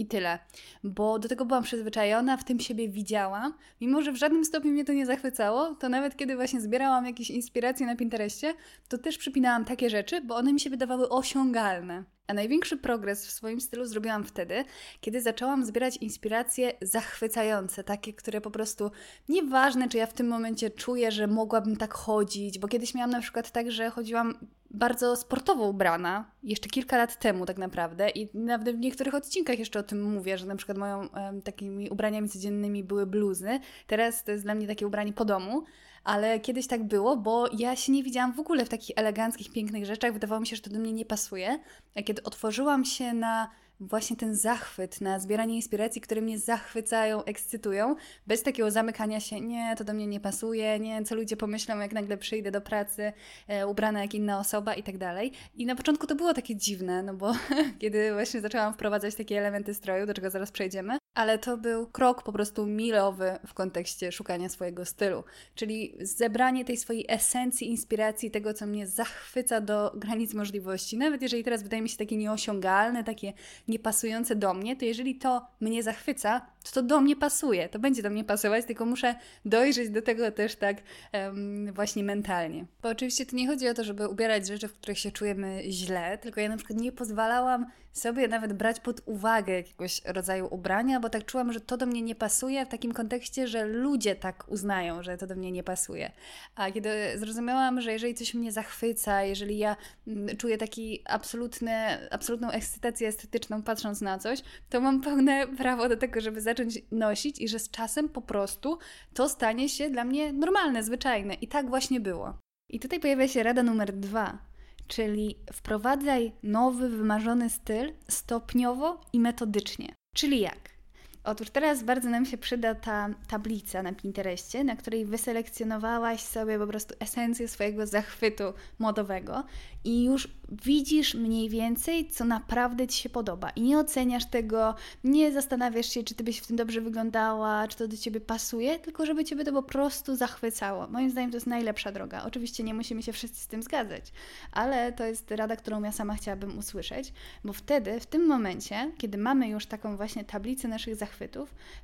I 0.00 0.06
tyle. 0.06 0.38
Bo 0.84 1.18
do 1.18 1.28
tego 1.28 1.44
byłam 1.44 1.62
przyzwyczajona, 1.62 2.36
w 2.36 2.44
tym 2.44 2.60
siebie 2.60 2.88
widziałam. 2.88 3.54
Mimo, 3.80 4.02
że 4.02 4.12
w 4.12 4.16
żadnym 4.16 4.44
stopniu 4.44 4.72
mnie 4.72 4.84
to 4.84 4.92
nie 4.92 5.06
zachwycało, 5.06 5.74
to 5.74 5.88
nawet 5.88 6.16
kiedy 6.16 6.36
właśnie 6.36 6.60
zbierałam 6.60 7.06
jakieś 7.06 7.30
inspiracje 7.30 7.86
na 7.86 7.96
Pinterestie, 7.96 8.54
to 8.88 8.98
też 8.98 9.18
przypinałam 9.18 9.64
takie 9.64 9.90
rzeczy, 9.90 10.20
bo 10.20 10.36
one 10.36 10.52
mi 10.52 10.60
się 10.60 10.70
wydawały 10.70 11.08
osiągalne. 11.08 12.04
A 12.26 12.34
największy 12.34 12.76
progres 12.76 13.26
w 13.26 13.30
swoim 13.30 13.60
stylu 13.60 13.84
zrobiłam 13.84 14.24
wtedy, 14.24 14.64
kiedy 15.00 15.22
zaczęłam 15.22 15.64
zbierać 15.64 15.96
inspiracje 15.96 16.72
zachwycające, 16.82 17.84
takie, 17.84 18.12
które 18.12 18.40
po 18.40 18.50
prostu 18.50 18.90
nieważne, 19.28 19.88
czy 19.88 19.98
ja 19.98 20.06
w 20.06 20.12
tym 20.12 20.28
momencie 20.28 20.70
czuję, 20.70 21.12
że 21.12 21.26
mogłabym 21.26 21.76
tak 21.76 21.94
chodzić, 21.94 22.58
bo 22.58 22.68
kiedyś 22.68 22.94
miałam 22.94 23.10
na 23.10 23.20
przykład 23.20 23.50
tak, 23.50 23.70
że 23.70 23.90
chodziłam 23.90 24.34
bardzo 24.70 25.16
sportowo 25.16 25.68
ubrana, 25.68 26.30
jeszcze 26.42 26.68
kilka 26.68 26.96
lat 26.96 27.18
temu 27.18 27.46
tak 27.46 27.58
naprawdę 27.58 28.10
i 28.10 28.28
nawet 28.34 28.76
w 28.76 28.80
niektórych 28.80 29.14
odcinkach 29.14 29.58
jeszcze 29.58 29.78
o 29.78 29.82
tym 29.82 30.02
mówię, 30.02 30.38
że 30.38 30.46
na 30.46 30.56
przykład 30.56 30.78
moją 30.78 31.06
um, 31.06 31.42
takimi 31.42 31.90
ubraniami 31.90 32.28
codziennymi 32.28 32.84
były 32.84 33.06
bluzy, 33.06 33.60
teraz 33.86 34.24
to 34.24 34.30
jest 34.30 34.44
dla 34.44 34.54
mnie 34.54 34.66
takie 34.66 34.86
ubranie 34.86 35.12
po 35.12 35.24
domu, 35.24 35.64
ale 36.04 36.40
kiedyś 36.40 36.66
tak 36.66 36.84
było, 36.84 37.16
bo 37.16 37.48
ja 37.58 37.76
się 37.76 37.92
nie 37.92 38.02
widziałam 38.02 38.32
w 38.32 38.40
ogóle 38.40 38.64
w 38.64 38.68
takich 38.68 38.98
eleganckich, 38.98 39.52
pięknych 39.52 39.86
rzeczach, 39.86 40.12
wydawało 40.12 40.40
mi 40.40 40.46
się, 40.46 40.56
że 40.56 40.62
to 40.62 40.70
do 40.70 40.78
mnie 40.78 40.92
nie 40.92 41.04
pasuje, 41.04 41.58
a 41.96 42.02
kiedy 42.02 42.22
otworzyłam 42.22 42.84
się 42.84 43.14
na 43.14 43.50
właśnie 43.80 44.16
ten 44.16 44.34
zachwyt, 44.34 45.00
na 45.00 45.18
zbieranie 45.18 45.56
inspiracji, 45.56 46.00
które 46.00 46.20
mnie 46.20 46.38
zachwycają, 46.38 47.24
ekscytują, 47.24 47.96
bez 48.26 48.42
takiego 48.42 48.70
zamykania 48.70 49.20
się, 49.20 49.40
nie, 49.40 49.74
to 49.78 49.84
do 49.84 49.92
mnie 49.92 50.06
nie 50.06 50.20
pasuje, 50.20 50.80
nie, 50.80 51.04
co 51.04 51.14
ludzie 51.14 51.36
pomyślą, 51.36 51.78
jak 51.78 51.92
nagle 51.92 52.16
przyjdę 52.16 52.50
do 52.50 52.60
pracy 52.60 53.12
e, 53.48 53.66
ubrana 53.66 54.02
jak 54.02 54.14
inna 54.14 54.38
osoba 54.38 54.74
i 54.74 54.82
tak 54.82 54.98
dalej. 54.98 55.32
I 55.54 55.66
na 55.66 55.74
początku 55.76 56.06
to 56.06 56.14
było 56.14 56.34
takie 56.34 56.56
dziwne, 56.56 57.02
no 57.02 57.14
bo 57.14 57.32
kiedy 57.80 58.12
właśnie 58.12 58.40
zaczęłam 58.40 58.74
wprowadzać 58.74 59.14
takie 59.14 59.38
elementy 59.38 59.74
stroju, 59.74 60.06
do 60.06 60.14
czego 60.14 60.30
zaraz 60.30 60.50
przejdziemy, 60.50 60.98
ale 61.14 61.38
to 61.38 61.56
był 61.56 61.86
krok 61.86 62.22
po 62.22 62.32
prostu 62.32 62.66
milowy 62.66 63.38
w 63.46 63.54
kontekście 63.54 64.12
szukania 64.12 64.48
swojego 64.48 64.84
stylu, 64.84 65.24
czyli 65.54 65.96
zebranie 66.00 66.64
tej 66.64 66.76
swojej 66.76 67.06
esencji, 67.08 67.70
inspiracji, 67.70 68.30
tego, 68.30 68.54
co 68.54 68.66
mnie 68.66 68.86
zachwyca 68.86 69.60
do 69.60 69.92
granic 69.94 70.34
możliwości. 70.34 70.98
Nawet 70.98 71.22
jeżeli 71.22 71.44
teraz 71.44 71.62
wydaje 71.62 71.82
mi 71.82 71.88
się 71.88 71.96
takie 71.96 72.16
nieosiągalne, 72.16 73.04
takie 73.04 73.32
niepasujące 73.70 74.36
do 74.36 74.54
mnie, 74.54 74.76
to 74.76 74.84
jeżeli 74.84 75.14
to 75.14 75.46
mnie 75.60 75.82
zachwyca, 75.82 76.46
to 76.64 76.72
to 76.72 76.82
do 76.82 77.00
mnie 77.00 77.16
pasuje, 77.16 77.68
to 77.68 77.78
będzie 77.78 78.02
do 78.02 78.10
mnie 78.10 78.24
pasować, 78.24 78.64
tylko 78.64 78.86
muszę 78.86 79.14
dojrzeć 79.44 79.90
do 79.90 80.02
tego 80.02 80.30
też 80.30 80.56
tak 80.56 80.76
um, 81.12 81.72
właśnie 81.72 82.04
mentalnie. 82.04 82.66
Bo 82.82 82.88
oczywiście 82.88 83.26
to 83.26 83.36
nie 83.36 83.46
chodzi 83.46 83.68
o 83.68 83.74
to, 83.74 83.84
żeby 83.84 84.08
ubierać 84.08 84.46
rzeczy, 84.46 84.68
w 84.68 84.72
których 84.72 84.98
się 84.98 85.10
czujemy 85.10 85.62
źle, 85.68 86.18
tylko 86.18 86.40
ja 86.40 86.48
na 86.48 86.56
przykład 86.56 86.80
nie 86.80 86.92
pozwalałam 86.92 87.66
sobie 87.92 88.28
nawet 88.28 88.52
brać 88.52 88.80
pod 88.80 89.00
uwagę 89.06 89.52
jakiegoś 89.52 90.00
rodzaju 90.04 90.48
ubrania, 90.50 91.00
bo 91.00 91.10
tak 91.10 91.24
czułam, 91.24 91.52
że 91.52 91.60
to 91.60 91.76
do 91.76 91.86
mnie 91.86 92.02
nie 92.02 92.14
pasuje 92.14 92.66
w 92.66 92.68
takim 92.68 92.92
kontekście, 92.92 93.48
że 93.48 93.64
ludzie 93.64 94.16
tak 94.16 94.44
uznają, 94.48 95.02
że 95.02 95.16
to 95.16 95.26
do 95.26 95.34
mnie 95.34 95.52
nie 95.52 95.62
pasuje. 95.62 96.12
A 96.54 96.70
kiedy 96.70 96.90
zrozumiałam, 97.16 97.80
że 97.80 97.92
jeżeli 97.92 98.14
coś 98.14 98.34
mnie 98.34 98.52
zachwyca, 98.52 99.22
jeżeli 99.22 99.58
ja 99.58 99.76
mm, 100.06 100.36
czuję 100.36 100.58
taki 100.58 101.02
absolutny, 101.04 101.72
absolutną 102.10 102.50
ekscytację 102.50 103.08
estetyczną 103.08 103.62
patrząc 103.62 104.00
na 104.00 104.18
coś, 104.18 104.42
to 104.70 104.80
mam 104.80 105.00
pełne 105.00 105.46
prawo 105.58 105.88
do 105.88 105.96
tego, 105.96 106.20
żeby 106.20 106.40
zacząć 106.50 106.78
nosić 106.90 107.40
i 107.40 107.48
że 107.48 107.58
z 107.58 107.70
czasem 107.70 108.08
po 108.08 108.22
prostu 108.22 108.78
to 109.14 109.28
stanie 109.28 109.68
się 109.68 109.90
dla 109.90 110.04
mnie 110.04 110.32
normalne, 110.32 110.82
zwyczajne. 110.82 111.34
I 111.34 111.48
tak 111.48 111.68
właśnie 111.68 112.00
było. 112.00 112.38
I 112.70 112.80
tutaj 112.80 113.00
pojawia 113.00 113.28
się 113.28 113.42
rada 113.42 113.62
numer 113.62 113.92
dwa, 113.92 114.38
czyli 114.86 115.36
wprowadzaj 115.52 116.32
nowy, 116.42 116.88
wymarzony 116.88 117.50
styl 117.50 117.92
stopniowo 118.08 119.00
i 119.12 119.20
metodycznie. 119.20 119.94
Czyli 120.14 120.40
jak? 120.40 120.79
Otóż 121.24 121.50
teraz 121.50 121.82
bardzo 121.82 122.10
nam 122.10 122.26
się 122.26 122.38
przyda 122.38 122.74
ta 122.74 123.08
tablica 123.28 123.82
na 123.82 123.92
Pinterestie, 123.92 124.64
na 124.64 124.76
której 124.76 125.04
wyselekcjonowałaś 125.04 126.20
sobie 126.20 126.58
po 126.58 126.66
prostu 126.66 126.94
esencję 127.00 127.48
swojego 127.48 127.86
zachwytu 127.86 128.44
modowego 128.78 129.44
i 129.84 130.04
już 130.04 130.28
widzisz 130.64 131.14
mniej 131.14 131.48
więcej, 131.48 132.08
co 132.08 132.24
naprawdę 132.24 132.86
Ci 132.86 133.02
się 133.02 133.08
podoba. 133.08 133.50
I 133.50 133.62
nie 133.62 133.78
oceniasz 133.78 134.26
tego, 134.26 134.74
nie 135.04 135.32
zastanawiasz 135.32 135.86
się, 135.86 136.02
czy 136.02 136.14
Ty 136.14 136.24
byś 136.24 136.38
w 136.38 136.46
tym 136.46 136.56
dobrze 136.56 136.80
wyglądała, 136.80 137.68
czy 137.68 137.76
to 137.76 137.88
do 137.88 137.96
Ciebie 137.96 138.20
pasuje, 138.20 138.78
tylko 138.78 139.06
żeby 139.06 139.24
Ciebie 139.24 139.44
to 139.44 139.52
po 139.52 139.62
prostu 139.62 140.16
zachwycało. 140.16 140.86
Moim 140.86 141.10
zdaniem 141.10 141.30
to 141.30 141.36
jest 141.36 141.46
najlepsza 141.46 141.92
droga. 141.92 142.24
Oczywiście 142.24 142.62
nie 142.62 142.74
musimy 142.74 143.02
się 143.02 143.12
wszyscy 143.12 143.40
z 143.40 143.46
tym 143.46 143.62
zgadzać, 143.62 144.12
ale 144.52 144.92
to 144.92 145.04
jest 145.04 145.30
rada, 145.30 145.56
którą 145.56 145.82
ja 145.82 145.92
sama 145.92 146.14
chciałabym 146.14 146.58
usłyszeć, 146.58 147.12
bo 147.44 147.52
wtedy, 147.52 148.00
w 148.00 148.06
tym 148.06 148.26
momencie, 148.26 148.92
kiedy 148.98 149.18
mamy 149.18 149.48
już 149.48 149.66
taką 149.66 149.96
właśnie 149.96 150.24
tablicę 150.24 150.68
naszych 150.68 150.96
zachwytów, 150.96 151.09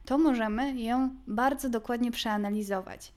to 0.04 0.18
możemy 0.18 0.80
ją 0.80 1.10
bardzo 1.26 1.68
dokładnie 1.68 2.10
przeanalizować. 2.10 3.12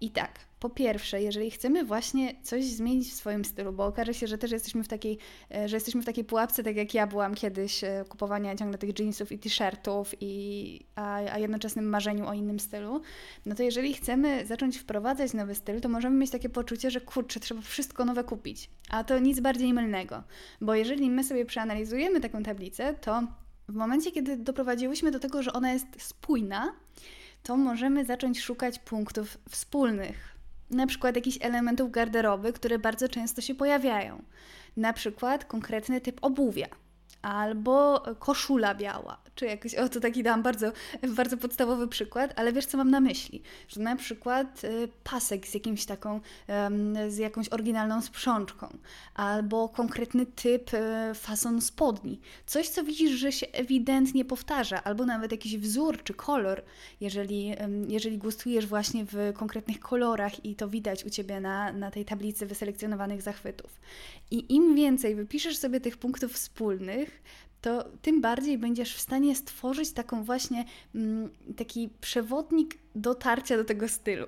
I 0.00 0.10
tak, 0.10 0.38
po 0.60 0.70
pierwsze, 0.70 1.22
jeżeli 1.22 1.50
chcemy 1.50 1.84
właśnie 1.84 2.34
coś 2.42 2.64
zmienić 2.64 3.08
w 3.08 3.14
swoim 3.14 3.44
stylu, 3.44 3.72
bo 3.72 3.86
okaże 3.86 4.14
się, 4.14 4.26
że 4.26 4.38
też 4.38 4.50
jesteśmy 4.50 4.84
w 4.84 4.88
takiej, 4.88 5.18
e, 5.54 5.68
że 5.68 5.76
jesteśmy 5.76 6.02
w 6.02 6.04
takiej 6.04 6.24
pułapce, 6.24 6.62
tak 6.62 6.76
jak 6.76 6.94
ja 6.94 7.06
byłam 7.06 7.34
kiedyś, 7.34 7.84
e, 7.84 8.04
kupowania 8.08 8.56
ciągle 8.56 8.78
tych 8.78 8.98
jeansów 8.98 9.32
i 9.32 9.38
t-shirtów, 9.38 10.14
i, 10.20 10.80
a, 10.94 11.14
a 11.14 11.38
jednoczesnym 11.38 11.88
marzeniu 11.88 12.28
o 12.28 12.32
innym 12.32 12.60
stylu, 12.60 13.00
no 13.46 13.54
to 13.54 13.62
jeżeli 13.62 13.94
chcemy 13.94 14.46
zacząć 14.46 14.78
wprowadzać 14.78 15.32
nowy 15.32 15.54
styl, 15.54 15.80
to 15.80 15.88
możemy 15.88 16.16
mieć 16.16 16.30
takie 16.30 16.48
poczucie, 16.48 16.90
że 16.90 17.00
kurczę, 17.00 17.40
trzeba 17.40 17.60
wszystko 17.60 18.04
nowe 18.04 18.24
kupić. 18.24 18.70
A 18.90 19.04
to 19.04 19.18
nic 19.18 19.40
bardziej 19.40 19.74
mylnego, 19.74 20.22
bo 20.60 20.74
jeżeli 20.74 21.10
my 21.10 21.24
sobie 21.24 21.44
przeanalizujemy 21.44 22.20
taką 22.20 22.42
tablicę, 22.42 22.94
to 22.94 23.22
w 23.68 23.74
momencie, 23.74 24.12
kiedy 24.12 24.36
doprowadziłyśmy 24.36 25.10
do 25.10 25.20
tego, 25.20 25.42
że 25.42 25.52
ona 25.52 25.72
jest 25.72 25.86
spójna, 25.98 26.72
to 27.42 27.56
możemy 27.56 28.04
zacząć 28.04 28.40
szukać 28.40 28.78
punktów 28.78 29.38
wspólnych. 29.50 30.34
Na 30.70 30.86
przykład 30.86 31.16
jakichś 31.16 31.38
elementów 31.40 31.90
garderoby, 31.90 32.52
które 32.52 32.78
bardzo 32.78 33.08
często 33.08 33.40
się 33.40 33.54
pojawiają. 33.54 34.22
Na 34.76 34.92
przykład 34.92 35.44
konkretny 35.44 36.00
typ 36.00 36.18
obuwia 36.22 36.68
albo 37.22 38.02
koszula 38.18 38.74
biała, 38.74 39.18
czy 39.34 39.46
jakoś, 39.46 39.74
o 39.74 39.88
to 39.88 40.00
taki 40.00 40.22
dam 40.22 40.42
bardzo, 40.42 40.72
bardzo 41.08 41.36
podstawowy 41.36 41.88
przykład, 41.88 42.32
ale 42.36 42.52
wiesz 42.52 42.66
co 42.66 42.76
mam 42.76 42.90
na 42.90 43.00
myśli, 43.00 43.42
że 43.68 43.80
na 43.80 43.96
przykład 43.96 44.64
y, 44.64 44.88
pasek 45.04 45.46
z 45.46 45.54
jakimś 45.54 45.84
taką, 45.84 46.20
z 47.08 47.16
jakąś 47.16 47.48
oryginalną 47.48 48.02
sprzączką, 48.02 48.78
albo 49.14 49.68
konkretny 49.68 50.26
typ 50.26 50.74
y, 50.74 50.78
fason 51.14 51.60
spodni, 51.60 52.20
coś 52.46 52.68
co 52.68 52.84
widzisz, 52.84 53.12
że 53.12 53.32
się 53.32 53.46
ewidentnie 53.52 54.24
powtarza, 54.24 54.84
albo 54.84 55.06
nawet 55.06 55.32
jakiś 55.32 55.58
wzór 55.58 56.02
czy 56.02 56.14
kolor, 56.14 56.62
jeżeli, 57.00 57.54
jeżeli 57.88 58.18
gustujesz 58.18 58.66
właśnie 58.66 59.04
w 59.04 59.32
konkretnych 59.34 59.80
kolorach 59.80 60.44
i 60.44 60.54
to 60.54 60.68
widać 60.68 61.04
u 61.04 61.10
Ciebie 61.10 61.40
na, 61.40 61.72
na 61.72 61.90
tej 61.90 62.04
tablicy 62.04 62.46
wyselekcjonowanych 62.46 63.22
zachwytów. 63.22 63.80
I 64.30 64.54
im 64.54 64.74
więcej 64.74 65.14
wypiszesz 65.14 65.56
sobie 65.56 65.80
tych 65.80 65.96
punktów 65.96 66.32
wspólnych, 66.32 67.22
to 67.64 67.84
tym 68.02 68.20
bardziej 68.20 68.58
będziesz 68.58 68.94
w 68.94 69.00
stanie 69.00 69.36
stworzyć 69.36 69.92
taką 69.92 70.24
właśnie 70.24 70.64
mm, 70.94 71.30
taki 71.56 71.90
przewodnik 72.00 72.78
dotarcia 72.94 73.56
do 73.56 73.64
tego 73.64 73.88
stylu. 73.88 74.26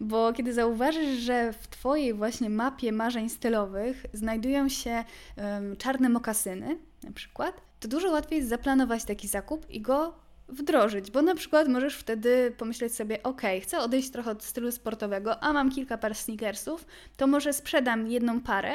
Bo 0.00 0.32
kiedy 0.32 0.52
zauważysz, 0.52 1.18
że 1.18 1.52
w 1.52 1.68
Twojej 1.68 2.14
właśnie 2.14 2.50
mapie 2.50 2.92
marzeń 2.92 3.28
stylowych 3.28 4.06
znajdują 4.12 4.68
się 4.68 5.04
um, 5.36 5.76
czarne 5.76 6.08
mokasyny, 6.08 6.78
na 7.02 7.12
przykład, 7.12 7.60
to 7.80 7.88
dużo 7.88 8.10
łatwiej 8.10 8.36
jest 8.36 8.48
zaplanować 8.48 9.04
taki 9.04 9.28
zakup 9.28 9.70
i 9.70 9.80
go 9.80 10.14
wdrożyć, 10.48 11.10
bo 11.10 11.22
na 11.22 11.34
przykład 11.34 11.68
możesz 11.68 11.96
wtedy 11.96 12.54
pomyśleć 12.56 12.94
sobie, 12.94 13.22
ok, 13.22 13.42
chcę 13.62 13.78
odejść 13.78 14.10
trochę 14.10 14.30
od 14.30 14.44
stylu 14.44 14.72
sportowego, 14.72 15.42
a 15.42 15.52
mam 15.52 15.70
kilka 15.70 15.98
par 15.98 16.14
sneakersów, 16.14 16.86
to 17.16 17.26
może 17.26 17.52
sprzedam 17.52 18.06
jedną 18.06 18.40
parę, 18.40 18.74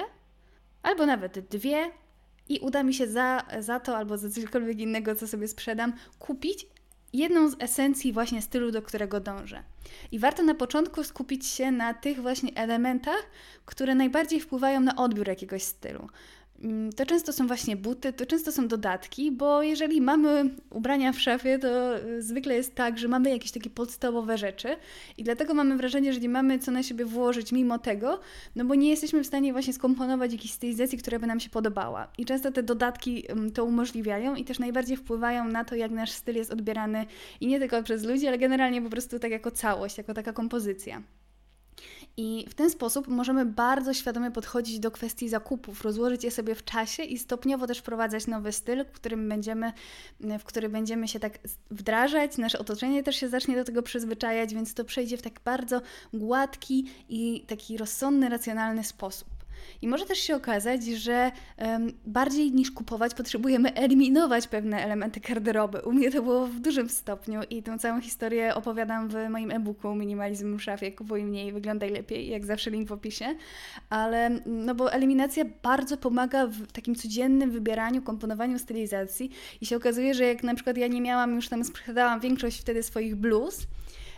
albo 0.84 1.06
nawet 1.06 1.40
dwie, 1.40 1.92
i 2.50 2.60
uda 2.60 2.84
mi 2.84 2.94
się 2.94 3.08
za, 3.08 3.46
za 3.60 3.80
to 3.80 3.98
albo 3.98 4.18
za 4.18 4.30
cokolwiek 4.30 4.80
innego, 4.80 5.16
co 5.16 5.28
sobie 5.28 5.48
sprzedam, 5.48 5.94
kupić 6.20 6.68
jedną 7.14 7.50
z 7.50 7.56
esencji 7.60 8.14
właśnie 8.14 8.42
stylu, 8.42 8.72
do 8.72 8.82
którego 8.82 9.20
dążę. 9.20 9.64
I 10.12 10.20
warto 10.20 10.44
na 10.44 10.56
początku 10.56 11.04
skupić 11.04 11.46
się 11.46 11.72
na 11.72 11.94
tych 11.94 12.22
właśnie 12.22 12.56
elementach, 12.56 13.30
które 13.66 13.96
najbardziej 13.96 14.40
wpływają 14.40 14.80
na 14.80 14.96
odbiór 14.96 15.28
jakiegoś 15.28 15.64
stylu. 15.64 16.10
Mm, 16.64 16.94
to 16.94 17.06
często 17.06 17.34
są 17.34 17.48
właśnie 17.48 17.76
buty, 17.76 18.14
to 18.14 18.26
często 18.26 18.52
są 18.52 18.68
dodatki, 18.68 19.32
bo 19.32 19.64
jeżeli 19.64 20.02
mamy 20.02 20.50
ubrania 20.70 21.12
w 21.12 21.20
szafie, 21.20 21.60
to 21.60 21.98
y, 21.98 22.22
zwykle 22.22 22.56
jest 22.56 22.76
tak, 22.76 22.98
że 22.98 23.08
mamy 23.08 23.30
jakieś 23.30 23.52
takie 23.52 23.70
podstawowe 23.70 24.38
rzeczy 24.38 24.76
i 25.18 25.24
dlatego 25.24 25.54
mamy 25.54 25.78
wrażenie, 25.78 26.14
że 26.14 26.20
nie 26.20 26.30
mamy 26.30 26.60
co 26.60 26.72
na 26.72 26.84
siebie 26.84 27.06
włożyć 27.06 27.52
mimo 27.52 27.80
tego, 27.80 28.20
no 28.56 28.66
bo 28.66 28.76
nie 28.76 28.90
jesteśmy 28.90 29.24
w 29.24 29.28
stanie 29.28 29.54
właśnie 29.54 29.74
skomponować 29.74 30.32
jakiejś 30.32 30.52
stylizacji, 30.52 30.98
która 30.98 31.20
by 31.20 31.28
nam 31.28 31.40
się 31.40 31.50
podobała. 31.50 32.08
I 32.18 32.26
często 32.26 32.52
te 32.52 32.64
dodatki 32.64 33.24
to 33.54 33.66
umożliwiają 33.66 34.36
i 34.36 34.44
też 34.44 34.60
najbardziej 34.60 34.98
wpływają 34.98 35.48
na 35.48 35.66
to, 35.66 35.76
jak 35.76 35.92
nasz 35.92 36.12
styl 36.12 36.36
jest 36.36 36.52
odbierany 36.52 37.06
i 37.42 37.48
nie 37.48 37.60
tylko 37.60 37.84
przez 37.84 38.04
ludzi, 38.04 38.28
ale 38.28 38.38
generalnie 38.38 38.82
po 38.82 38.90
prostu 38.90 39.20
tak 39.20 39.32
jako 39.32 39.52
całość, 39.52 39.98
jako 39.98 40.14
taka 40.14 40.34
kompozycja. 40.34 41.04
I 42.22 42.46
w 42.50 42.54
ten 42.54 42.70
sposób 42.70 43.08
możemy 43.08 43.46
bardzo 43.46 43.94
świadomie 43.94 44.32
podchodzić 44.32 44.80
do 44.80 44.92
kwestii 44.92 45.30
zakupów, 45.30 45.82
rozłożyć 45.82 46.24
je 46.24 46.32
sobie 46.32 46.56
w 46.56 46.64
czasie 46.64 47.04
i 47.04 47.20
stopniowo 47.20 47.68
też 47.68 47.80
wprowadzać 47.80 48.28
nowy 48.28 48.52
styl, 48.52 48.86
w 48.86 48.92
którym 48.92 49.30
będziemy, 49.30 49.74
w 50.40 50.44
który 50.44 50.70
będziemy 50.70 51.08
się 51.08 51.20
tak 51.20 51.40
wdrażać, 51.72 52.38
nasze 52.38 52.60
otoczenie 52.60 53.04
też 53.04 53.16
się 53.16 53.30
zacznie 53.30 53.56
do 53.56 53.64
tego 53.64 53.84
przyzwyczajać, 53.84 54.54
więc 54.54 54.74
to 54.74 54.86
przejdzie 54.86 55.18
w 55.18 55.22
tak 55.22 55.40
bardzo 55.46 55.82
gładki 56.14 56.86
i 57.10 57.46
taki 57.48 57.78
rozsądny, 57.78 58.30
racjonalny 58.30 58.84
sposób. 58.84 59.39
I 59.82 59.88
może 59.88 60.06
też 60.06 60.20
się 60.20 60.36
okazać, 60.36 60.86
że 60.86 61.32
um, 61.58 61.92
bardziej 62.06 62.52
niż 62.52 62.72
kupować, 62.72 63.14
potrzebujemy 63.14 63.74
eliminować 63.74 64.48
pewne 64.48 64.84
elementy 64.84 65.20
garderoby. 65.20 65.82
U 65.82 65.92
mnie 65.92 66.12
to 66.12 66.22
było 66.22 66.48
w 66.48 66.60
dużym 66.60 66.90
stopniu 66.90 67.42
i 67.50 67.64
tę 67.64 67.80
całą 67.80 68.02
historię 68.02 68.56
opowiadam 68.56 69.10
w 69.10 69.16
moim 69.30 69.52
e-booku 69.52 69.96
Minimalizm 69.96 70.58
w 70.58 70.64
szafie, 70.64 70.92
kupuj 70.92 71.24
mniej, 71.24 71.54
wyglądaj 71.54 71.90
lepiej, 71.90 72.30
jak 72.30 72.46
zawsze 72.46 72.72
link 72.72 72.88
w 72.88 72.92
opisie. 72.92 73.26
Ale 73.90 74.30
no 74.46 74.76
bo 74.76 74.94
eliminacja 74.94 75.46
bardzo 75.64 75.98
pomaga 75.98 76.48
w 76.48 76.72
takim 76.72 76.96
codziennym 76.96 77.52
wybieraniu, 77.52 78.02
komponowaniu 78.02 78.60
stylizacji 78.60 79.32
i 79.62 79.66
się 79.66 79.76
okazuje, 79.76 80.14
że 80.14 80.24
jak 80.24 80.44
na 80.44 80.56
przykład 80.56 80.78
ja 80.78 80.88
nie 80.88 81.02
miałam, 81.02 81.36
już 81.36 81.50
tam 81.50 81.64
sprzedałam 81.64 82.20
większość 82.20 82.62
wtedy 82.62 82.84
swoich 82.84 83.16
bluz, 83.16 83.68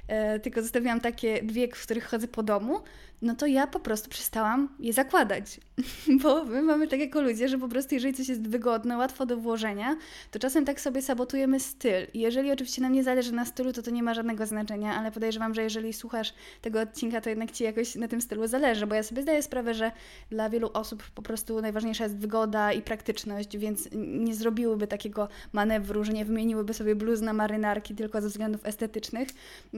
e, 0.07 0.39
tylko 0.39 0.61
zostawiłam 0.61 0.99
takie 0.99 1.43
dwie, 1.43 1.67
w 1.67 1.83
których 1.83 2.05
chodzę 2.05 2.27
po 2.27 2.43
domu, 2.43 2.79
no 3.21 3.35
to 3.35 3.45
ja 3.45 3.67
po 3.67 3.79
prostu 3.79 4.09
przestałam 4.09 4.69
je 4.79 4.93
zakładać. 4.93 5.59
Bo 6.23 6.45
my 6.45 6.61
mamy 6.61 6.87
tak 6.87 6.99
jako 6.99 7.21
ludzie, 7.21 7.47
że 7.49 7.57
po 7.57 7.67
prostu 7.67 7.95
jeżeli 7.95 8.13
coś 8.13 8.29
jest 8.29 8.47
wygodne, 8.47 8.97
łatwo 8.97 9.25
do 9.25 9.37
włożenia, 9.37 9.97
to 10.31 10.39
czasem 10.39 10.65
tak 10.65 10.81
sobie 10.81 11.01
sabotujemy 11.01 11.59
styl. 11.59 12.07
I 12.13 12.19
jeżeli 12.19 12.51
oczywiście 12.51 12.81
nam 12.81 12.93
nie 12.93 13.03
zależy 13.03 13.31
na 13.31 13.45
stylu, 13.45 13.73
to 13.73 13.81
to 13.81 13.91
nie 13.91 14.03
ma 14.03 14.13
żadnego 14.13 14.45
znaczenia, 14.45 14.95
ale 14.95 15.11
podejrzewam, 15.11 15.53
że 15.53 15.63
jeżeli 15.63 15.93
słuchasz 15.93 16.33
tego 16.61 16.81
odcinka, 16.81 17.21
to 17.21 17.29
jednak 17.29 17.51
Ci 17.51 17.63
jakoś 17.63 17.95
na 17.95 18.07
tym 18.07 18.21
stylu 18.21 18.47
zależy, 18.47 18.87
bo 18.87 18.95
ja 18.95 19.03
sobie 19.03 19.21
zdaję 19.21 19.43
sprawę, 19.43 19.73
że 19.73 19.91
dla 20.29 20.49
wielu 20.49 20.69
osób 20.73 21.03
po 21.15 21.21
prostu 21.21 21.61
najważniejsza 21.61 22.03
jest 22.03 22.17
wygoda 22.17 22.73
i 22.73 22.81
praktyczność, 22.81 23.57
więc 23.57 23.89
nie 23.93 24.35
zrobiłyby 24.35 24.87
takiego 24.87 25.27
manewru, 25.53 26.03
że 26.03 26.13
nie 26.13 26.25
wymieniłyby 26.25 26.73
sobie 26.73 26.95
bluz 26.95 27.21
na 27.21 27.33
marynarki 27.33 27.95
tylko 27.95 28.21
ze 28.21 28.27
względów 28.27 28.65
estetycznych. 28.65 29.27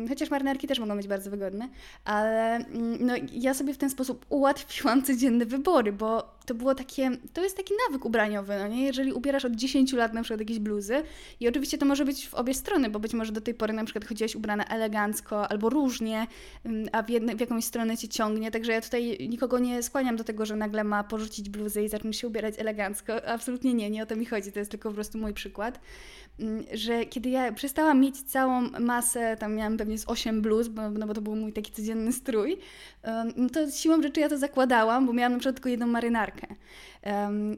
Chociaż 0.10 0.30
marynarki 0.30 0.68
też 0.68 0.80
mogą 0.80 0.98
być 0.98 1.08
bardzo 1.08 1.30
wygodne, 1.30 1.70
ale 2.06 2.56
mm, 2.56 2.98
no 3.06 3.14
ja 3.34 3.54
sobie 3.54 3.74
w 3.74 3.78
ten 3.78 3.90
sposób 3.90 4.26
ułatwiłam 4.30 5.04
codzienne 5.04 5.46
wybory, 5.46 5.94
bo 5.94 6.34
to 6.46 6.56
było 6.56 6.76
takie, 6.76 7.12
to 7.34 7.44
jest 7.44 7.58
taki 7.58 7.74
nawyk 7.88 8.06
ubraniowy, 8.06 8.58
no 8.60 8.68
nie? 8.68 8.86
Jeżeli 8.86 9.14
ubierasz 9.14 9.46
od 9.46 9.56
10 9.56 9.94
lat 9.94 10.14
na 10.14 10.22
przykład 10.22 10.40
jakieś 10.40 10.60
bluzy 10.60 11.04
i 11.40 11.48
oczywiście 11.48 11.78
to 11.78 11.86
może 11.86 12.06
być 12.06 12.28
w 12.28 12.34
obie 12.34 12.54
strony, 12.54 12.90
bo 12.90 13.00
być 13.00 13.14
może 13.14 13.32
do 13.32 13.42
tej 13.42 13.54
pory 13.54 13.74
na 13.74 13.84
przykład 13.84 14.06
chodziłaś 14.06 14.36
ubrana 14.36 14.66
elegancko 14.66 15.48
albo 15.48 15.70
różnie, 15.70 16.28
mm, 16.64 16.90
a 16.92 17.04
w, 17.04 17.10
jedne, 17.10 17.36
w 17.36 17.40
jakąś 17.40 17.66
stronę 17.66 17.98
Cię 17.98 18.08
ciągnie, 18.08 18.52
także 18.52 18.72
ja 18.72 18.82
tutaj 18.82 19.18
nikogo 19.30 19.60
nie 19.60 19.84
skłaniam 19.84 20.16
do 20.16 20.24
tego, 20.24 20.46
że 20.46 20.56
nagle 20.56 20.84
ma 20.84 21.04
porzucić 21.04 21.50
bluzę 21.50 21.84
i 21.84 21.90
zacząć 21.90 22.18
się 22.18 22.28
ubierać 22.28 22.60
elegancko. 22.60 23.26
Absolutnie 23.26 23.74
nie, 23.74 23.90
nie 23.90 24.04
o 24.04 24.06
to 24.06 24.16
mi 24.16 24.26
chodzi, 24.26 24.52
to 24.52 24.60
jest 24.60 24.72
tylko 24.72 24.90
po 24.90 24.96
prostu 24.96 25.18
mój 25.18 25.34
przykład. 25.34 25.80
Mm, 26.40 26.64
że 26.74 27.06
kiedy 27.06 27.30
ja 27.30 27.52
przestałam 27.52 28.00
mieć 28.00 28.22
całą 28.22 28.62
masę, 28.80 29.38
tam 29.40 29.56
miałam 29.56 29.78
pewnie 29.78 29.98
z 29.98 30.10
8 30.10 30.42
bluz, 30.42 30.68
bo, 30.68 30.90
no 30.90 31.08
bo 31.08 31.14
to 31.14 31.22
był 31.22 31.36
mój 31.36 31.54
taki 31.54 31.72
codzienny 31.72 32.14
strój, 32.14 32.58
no 33.36 33.50
to 33.50 33.72
siłą 33.72 34.02
rzeczy 34.02 34.20
ja 34.20 34.30
to 34.30 34.38
zakładałam, 34.38 35.06
bo 35.06 35.14
miałam 35.14 35.34
na 35.34 35.40
przykład 35.40 35.56
tylko 35.56 35.70
jedną 35.70 35.88
marynarkę. 35.88 36.33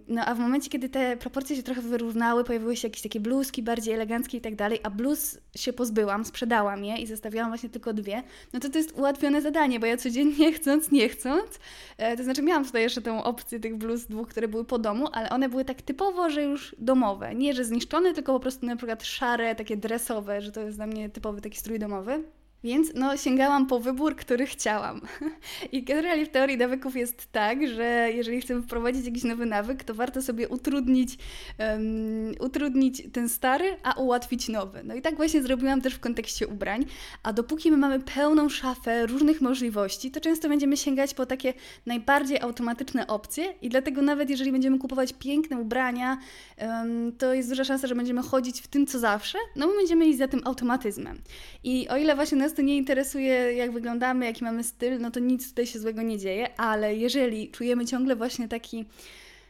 No 0.07 0.25
a 0.25 0.35
w 0.35 0.39
momencie, 0.39 0.69
kiedy 0.69 0.89
te 0.89 1.17
proporcje 1.17 1.55
się 1.55 1.63
trochę 1.63 1.81
wyrównały, 1.81 2.43
pojawiły 2.43 2.75
się 2.75 2.87
jakieś 2.87 3.01
takie 3.01 3.19
bluzki 3.19 3.63
bardziej 3.63 3.93
eleganckie 3.93 4.37
i 4.37 4.41
tak 4.41 4.55
dalej, 4.55 4.79
a 4.83 4.89
bluz 4.89 5.39
się 5.55 5.73
pozbyłam, 5.73 6.25
sprzedałam 6.25 6.85
je 6.85 6.97
i 6.97 7.07
zostawiałam 7.07 7.51
właśnie 7.51 7.69
tylko 7.69 7.93
dwie, 7.93 8.23
no 8.53 8.59
to 8.59 8.69
to 8.69 8.77
jest 8.77 8.91
ułatwione 8.91 9.41
zadanie, 9.41 9.79
bo 9.79 9.85
ja 9.85 9.97
codziennie 9.97 10.53
chcąc, 10.57 10.91
nie 10.91 11.09
chcąc, 11.09 11.59
e, 11.97 12.17
to 12.17 12.23
znaczy 12.23 12.41
miałam 12.41 12.65
tutaj 12.65 12.81
jeszcze 12.81 13.01
tę 13.01 13.23
opcję 13.23 13.59
tych 13.59 13.75
bluz 13.77 14.05
dwóch, 14.05 14.27
które 14.27 14.47
były 14.47 14.65
po 14.65 14.79
domu, 14.79 15.07
ale 15.11 15.29
one 15.29 15.49
były 15.49 15.65
tak 15.65 15.81
typowo, 15.81 16.29
że 16.29 16.43
już 16.43 16.75
domowe. 16.79 17.35
Nie, 17.35 17.53
że 17.53 17.65
zniszczone, 17.65 18.13
tylko 18.13 18.33
po 18.33 18.39
prostu 18.39 18.65
na 18.65 18.75
przykład 18.75 19.03
szare, 19.03 19.55
takie 19.55 19.77
dresowe, 19.77 20.41
że 20.41 20.51
to 20.51 20.61
jest 20.61 20.77
dla 20.77 20.87
mnie 20.87 21.09
typowy 21.09 21.41
taki 21.41 21.57
strój 21.57 21.79
domowy. 21.79 22.23
Więc 22.65 22.91
no, 22.95 23.17
sięgałam 23.17 23.67
po 23.67 23.79
wybór, 23.79 24.15
który 24.15 24.45
chciałam. 24.45 25.01
I 25.71 25.83
generalnie 25.83 26.25
w 26.25 26.29
teorii 26.29 26.57
nawyków 26.57 26.95
jest 26.95 27.31
tak, 27.31 27.67
że 27.67 28.09
jeżeli 28.13 28.41
chcemy 28.41 28.61
wprowadzić 28.61 29.05
jakiś 29.05 29.23
nowy 29.23 29.45
nawyk, 29.45 29.83
to 29.83 29.93
warto 29.93 30.21
sobie 30.21 30.49
utrudnić, 30.49 31.17
um, 31.59 32.31
utrudnić 32.39 33.03
ten 33.13 33.29
stary, 33.29 33.77
a 33.83 33.93
ułatwić 33.93 34.47
nowy. 34.47 34.81
No 34.83 34.95
i 34.95 35.01
tak 35.01 35.15
właśnie 35.15 35.41
zrobiłam 35.41 35.81
też 35.81 35.93
w 35.93 35.99
kontekście 35.99 36.47
ubrań. 36.47 36.85
A 37.23 37.33
dopóki 37.33 37.71
my 37.71 37.77
mamy 37.77 37.99
pełną 37.99 38.49
szafę 38.49 39.05
różnych 39.05 39.41
możliwości, 39.41 40.11
to 40.11 40.21
często 40.21 40.49
będziemy 40.49 40.77
sięgać 40.77 41.13
po 41.13 41.25
takie 41.25 41.53
najbardziej 41.85 42.39
automatyczne 42.41 43.07
opcje 43.07 43.53
i 43.61 43.69
dlatego 43.69 44.01
nawet 44.01 44.29
jeżeli 44.29 44.51
będziemy 44.51 44.79
kupować 44.79 45.13
piękne 45.13 45.57
ubrania, 45.57 46.17
um, 46.61 47.11
to 47.17 47.33
jest 47.33 47.49
duża 47.49 47.63
szansa, 47.63 47.87
że 47.87 47.95
będziemy 47.95 48.21
chodzić 48.21 48.61
w 48.61 48.67
tym, 48.67 48.87
co 48.87 48.99
zawsze, 48.99 49.37
no 49.55 49.67
my 49.67 49.73
będziemy 49.77 50.07
iść 50.07 50.17
za 50.17 50.27
tym 50.27 50.41
automatyzmem. 50.45 51.21
I 51.63 51.87
o 51.89 51.97
ile 51.97 52.15
właśnie 52.15 52.37
nas 52.37 52.54
to 52.55 52.61
nie 52.61 52.77
interesuje, 52.77 53.53
jak 53.53 53.71
wyglądamy, 53.71 54.25
jaki 54.25 54.43
mamy 54.43 54.63
styl, 54.63 54.99
no 54.99 55.11
to 55.11 55.19
nic 55.19 55.49
tutaj 55.49 55.67
się 55.67 55.79
złego 55.79 56.01
nie 56.01 56.17
dzieje, 56.17 56.59
ale 56.59 56.95
jeżeli 56.95 57.51
czujemy 57.51 57.85
ciągle 57.85 58.15
właśnie 58.15 58.47
taki 58.47 58.85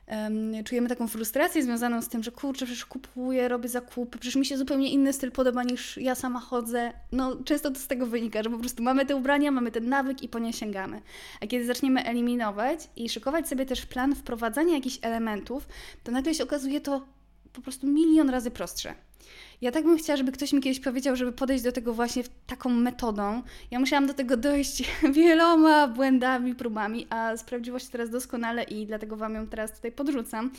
um, 0.07 0.63
czujemy 0.63 0.89
taką 0.89 1.07
frustrację 1.07 1.63
związaną 1.63 2.01
z 2.01 2.07
tym, 2.07 2.23
że 2.23 2.31
kurczę, 2.31 2.65
przecież 2.65 2.85
kupuję, 2.85 3.47
robię 3.47 3.69
zakupy, 3.69 4.17
przecież 4.17 4.35
mi 4.35 4.45
się 4.45 4.57
zupełnie 4.57 4.91
inny 4.91 5.13
styl 5.13 5.31
podoba 5.31 5.63
niż 5.63 5.97
ja 5.97 6.15
sama 6.15 6.39
chodzę. 6.39 6.93
No 7.11 7.35
często 7.35 7.71
to 7.71 7.79
z 7.79 7.87
tego 7.87 8.07
wynika, 8.07 8.43
że 8.43 8.49
po 8.49 8.57
prostu 8.57 8.83
mamy 8.83 9.05
te 9.05 9.15
ubrania, 9.15 9.51
mamy 9.51 9.71
ten 9.71 9.89
nawyk 9.89 10.23
i 10.23 10.29
po 10.29 10.39
nie 10.39 10.53
sięgamy. 10.53 11.01
A 11.41 11.47
kiedy 11.47 11.65
zaczniemy 11.65 12.05
eliminować 12.05 12.89
i 12.95 13.09
szykować 13.09 13.47
sobie 13.47 13.65
też 13.65 13.85
plan 13.85 14.15
wprowadzania 14.15 14.75
jakichś 14.75 14.99
elementów, 15.01 15.67
to 16.03 16.11
nagle 16.11 16.33
się 16.33 16.43
okazuje 16.43 16.81
to 16.81 17.05
po 17.53 17.61
prostu 17.61 17.87
milion 17.87 18.29
razy 18.29 18.51
prostsze. 18.51 18.95
Ja 19.61 19.71
tak 19.71 19.83
bym 19.83 19.97
chciała, 19.97 20.17
żeby 20.17 20.31
ktoś 20.31 20.53
mi 20.53 20.61
kiedyś 20.61 20.79
powiedział, 20.79 21.15
żeby 21.15 21.31
podejść 21.31 21.63
do 21.63 21.71
tego 21.71 21.93
właśnie 21.93 22.23
taką 22.47 22.69
metodą. 22.69 23.41
Ja 23.71 23.79
musiałam 23.79 24.07
do 24.07 24.13
tego 24.13 24.37
dojść 24.37 24.83
wieloma 25.13 25.87
błędami, 25.87 26.55
próbami, 26.55 27.07
a 27.09 27.37
sprawdziło 27.37 27.79
się 27.79 27.87
teraz 27.91 28.09
doskonale 28.09 28.63
i 28.63 28.85
dlatego 28.85 29.17
Wam 29.17 29.35
ją 29.35 29.47
teraz 29.47 29.71
tutaj 29.71 29.91
podrzucam, 29.91 30.51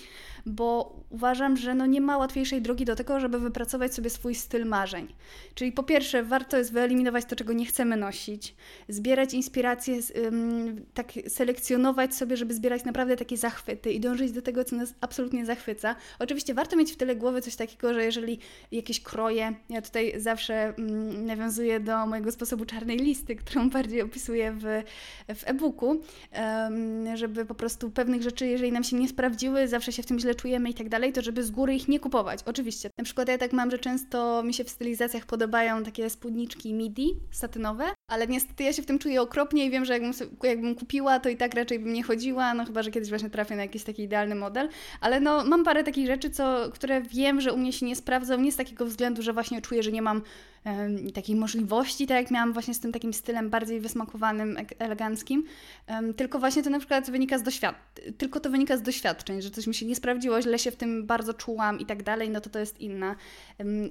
bo 0.47 0.97
uważam, 1.11 1.57
że 1.57 1.75
no 1.75 1.87
nie 1.87 2.01
ma 2.01 2.19
łatwiejszej 2.19 2.63
drogi 2.63 2.85
do 2.85 2.97
tego, 2.97 3.21
żeby 3.21 3.39
wypracować 3.39 3.95
sobie 3.95 4.11
swój 4.11 4.35
styl 4.35 4.67
marzeń. 4.67 5.15
Czyli 5.55 5.73
po 5.73 5.83
pierwsze, 5.83 6.23
warto 6.23 6.59
jest 6.59 6.73
wyeliminować 6.73 7.25
to, 7.25 7.37
czego 7.37 7.53
nie 7.53 7.67
chcemy 7.67 7.97
nosić, 7.97 8.55
zbierać 8.89 9.35
inspiracje, 9.35 9.97
tak 10.95 11.13
selekcjonować 11.29 12.15
sobie, 12.15 12.37
żeby 12.37 12.55
zbierać 12.55 12.85
naprawdę 12.85 13.17
takie 13.17 13.37
zachwyty 13.37 13.93
i 13.93 14.01
dążyć 14.01 14.33
do 14.33 14.43
tego, 14.43 14.65
co 14.65 14.77
nas 14.77 14.95
absolutnie 15.01 15.47
zachwyca. 15.47 15.97
Oczywiście 16.19 16.55
warto 16.55 16.77
mieć 16.77 16.93
w 16.93 16.97
tyle 16.97 17.17
głowy 17.17 17.43
coś 17.43 17.57
takiego, 17.57 17.95
że 17.95 18.05
jeżeli 18.05 18.39
jakieś 18.87 19.01
kroje. 19.01 19.55
Ja 19.69 19.83
tutaj 19.83 20.21
zawsze 20.21 20.55
mm, 20.55 21.27
nawiązuję 21.27 21.81
do 21.81 22.07
mojego 22.07 22.33
sposobu 22.33 22.65
czarnej 22.65 22.97
listy, 22.99 23.37
którą 23.37 23.71
bardziej 23.77 24.03
opisuję 24.03 24.53
w, 24.53 24.83
w 25.35 25.43
e-booku, 25.45 26.01
żeby 27.15 27.45
po 27.45 27.55
prostu 27.55 27.91
pewnych 27.91 28.23
rzeczy, 28.23 28.47
jeżeli 28.47 28.73
nam 28.73 28.85
się 28.85 28.97
nie 28.97 29.09
sprawdziły, 29.09 29.69
zawsze 29.69 29.93
się 29.93 30.03
w 30.03 30.07
tym 30.07 30.19
źle 30.19 30.35
czujemy 30.35 30.71
i 30.71 30.75
tak 30.75 30.89
dalej, 30.89 31.13
to 31.13 31.23
żeby 31.23 31.43
z 31.43 31.51
góry 31.51 31.75
ich 31.75 31.89
nie 31.89 32.01
kupować. 32.01 32.41
Oczywiście. 32.47 32.91
Na 32.99 33.05
przykład 33.05 33.29
ja 33.29 33.39
tak 33.39 33.53
mam, 33.53 33.71
że 33.71 33.79
często 33.79 34.43
mi 34.43 34.55
się 34.55 34.65
w 34.65 34.71
stylizacjach 34.71 35.27
podobają 35.27 35.85
takie 35.85 36.11
spódniczki 36.11 36.75
midi, 36.75 37.17
satynowe, 37.31 37.96
ale 38.09 38.27
niestety 38.27 38.65
ja 38.65 38.73
się 38.73 38.83
w 38.83 38.87
tym 38.87 38.99
czuję 38.99 39.23
okropnie 39.23 39.65
i 39.65 39.71
wiem, 39.71 39.85
że 39.85 39.93
jakbym, 39.93 40.13
jakbym 40.43 40.75
kupiła, 40.75 41.21
to 41.21 41.29
i 41.29 41.37
tak 41.37 41.55
raczej 41.55 41.79
bym 41.79 41.93
nie 41.93 42.03
chodziła, 42.03 42.55
no 42.55 42.65
chyba, 42.65 42.83
że 42.83 42.91
kiedyś 42.91 43.09
właśnie 43.09 43.31
trafię 43.31 43.57
na 43.57 43.63
jakiś 43.63 43.85
taki 43.85 44.03
idealny 44.03 44.35
model, 44.35 44.69
ale 45.01 45.21
no 45.21 45.45
mam 45.45 45.65
parę 45.65 45.85
takich 45.85 46.07
rzeczy, 46.07 46.31
co, 46.31 46.71
które 46.73 47.03
wiem, 47.03 47.41
że 47.41 47.53
u 47.53 47.57
mnie 47.57 47.73
się 47.73 47.87
nie 47.87 47.97
sprawdzą, 47.97 48.41
nie 48.41 48.53
z 48.53 48.57
takiego 48.57 48.87
względu, 48.87 49.23
że 49.23 49.33
właśnie 49.33 49.63
czuję, 49.63 49.83
że 49.83 49.93
nie 49.93 50.03
mam 50.03 50.23
um, 50.67 51.11
takiej 51.11 51.37
możliwości, 51.37 52.07
tak 52.07 52.17
jak 52.17 52.31
miałam 52.31 52.53
właśnie 52.53 52.75
z 52.75 52.81
tym 52.81 52.93
takim 52.93 53.13
stylem 53.13 53.51
bardziej 53.51 53.81
wysmakowanym, 53.81 54.57
eleganckim, 54.79 55.45
tylko 56.17 56.39
właśnie 56.39 56.63
to 56.63 56.71
na 56.71 56.79
przykład 56.79 57.11
wynika 57.11 57.39
z 57.39 57.43
doświadczeń, 57.43 58.15
tylko 58.19 58.41
to 58.41 58.51
wynika 58.51 58.77
z 58.77 58.83
doświadczeń, 58.83 59.43
że 59.43 59.51
coś 59.51 59.67
mi 59.67 59.75
się 59.75 59.87
nie 59.87 59.97
sprawdziło, 59.97 60.43
źle 60.43 60.59
się 60.59 60.71
w 60.71 60.77
tym 60.77 61.07
bardzo 61.07 61.35
czułam 61.35 61.81
i 61.81 61.87
tak 61.87 62.03
dalej, 62.03 62.31
no 62.31 62.41
to 62.41 62.51
to 62.51 62.59
jest 62.59 62.81
inna, 62.81 63.17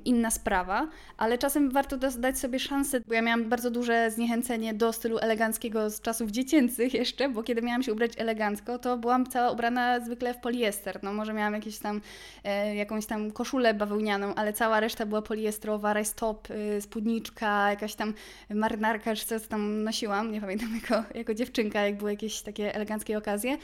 inna 0.06 0.32
sprawa, 0.32 0.88
ale 1.18 1.38
czasem 1.38 1.72
warto 1.72 1.98
dać 1.98 2.40
sobie 2.40 2.60
szansę, 2.60 3.02
bo 3.08 3.14
ja 3.14 3.22
miałam 3.22 3.50
bardzo 3.50 3.72
duże 3.72 4.12
zniechęcenie 4.12 4.74
do 4.74 4.94
stylu 4.94 5.18
eleganckiego 5.18 5.90
z 5.90 6.02
czasów 6.02 6.32
dziecięcych 6.32 6.94
jeszcze, 6.94 7.30
bo 7.30 7.44
kiedy 7.44 7.62
miałam 7.62 7.84
się 7.84 7.94
ubrać 7.94 8.12
elegancko, 8.18 8.80
to 8.80 8.98
byłam 8.98 9.28
cała 9.28 9.52
ubrana 9.52 10.00
zwykle 10.00 10.34
w 10.34 10.38
poliester, 10.38 11.00
no 11.04 11.14
może 11.14 11.34
miałam 11.34 11.54
jakieś 11.54 11.78
tam, 11.78 12.02
e, 12.44 12.76
jakąś 12.76 13.06
tam 13.06 13.32
koszulę 13.32 13.74
bawełnianą, 13.74 14.36
ale 14.36 14.54
cała 14.54 14.80
reszta 14.80 15.06
była 15.06 15.22
poliestrowa, 15.22 15.94
rajstop, 15.94 16.50
y, 16.50 16.65
spódniczka, 16.82 17.70
jakaś 17.70 17.96
tam 17.96 18.14
marynarka, 18.50 19.16
czy 19.16 19.26
coś 19.26 19.48
tam 19.48 19.84
nosiłam, 19.84 20.32
nie 20.32 20.42
pamiętam, 20.42 20.76
jako, 20.82 21.04
jako 21.18 21.34
dziewczynka, 21.34 21.82
jak 21.82 21.98
były 21.98 22.12
jakieś 22.12 22.42
takie 22.42 22.76
eleganckie 22.76 23.18
okazje. 23.18 23.58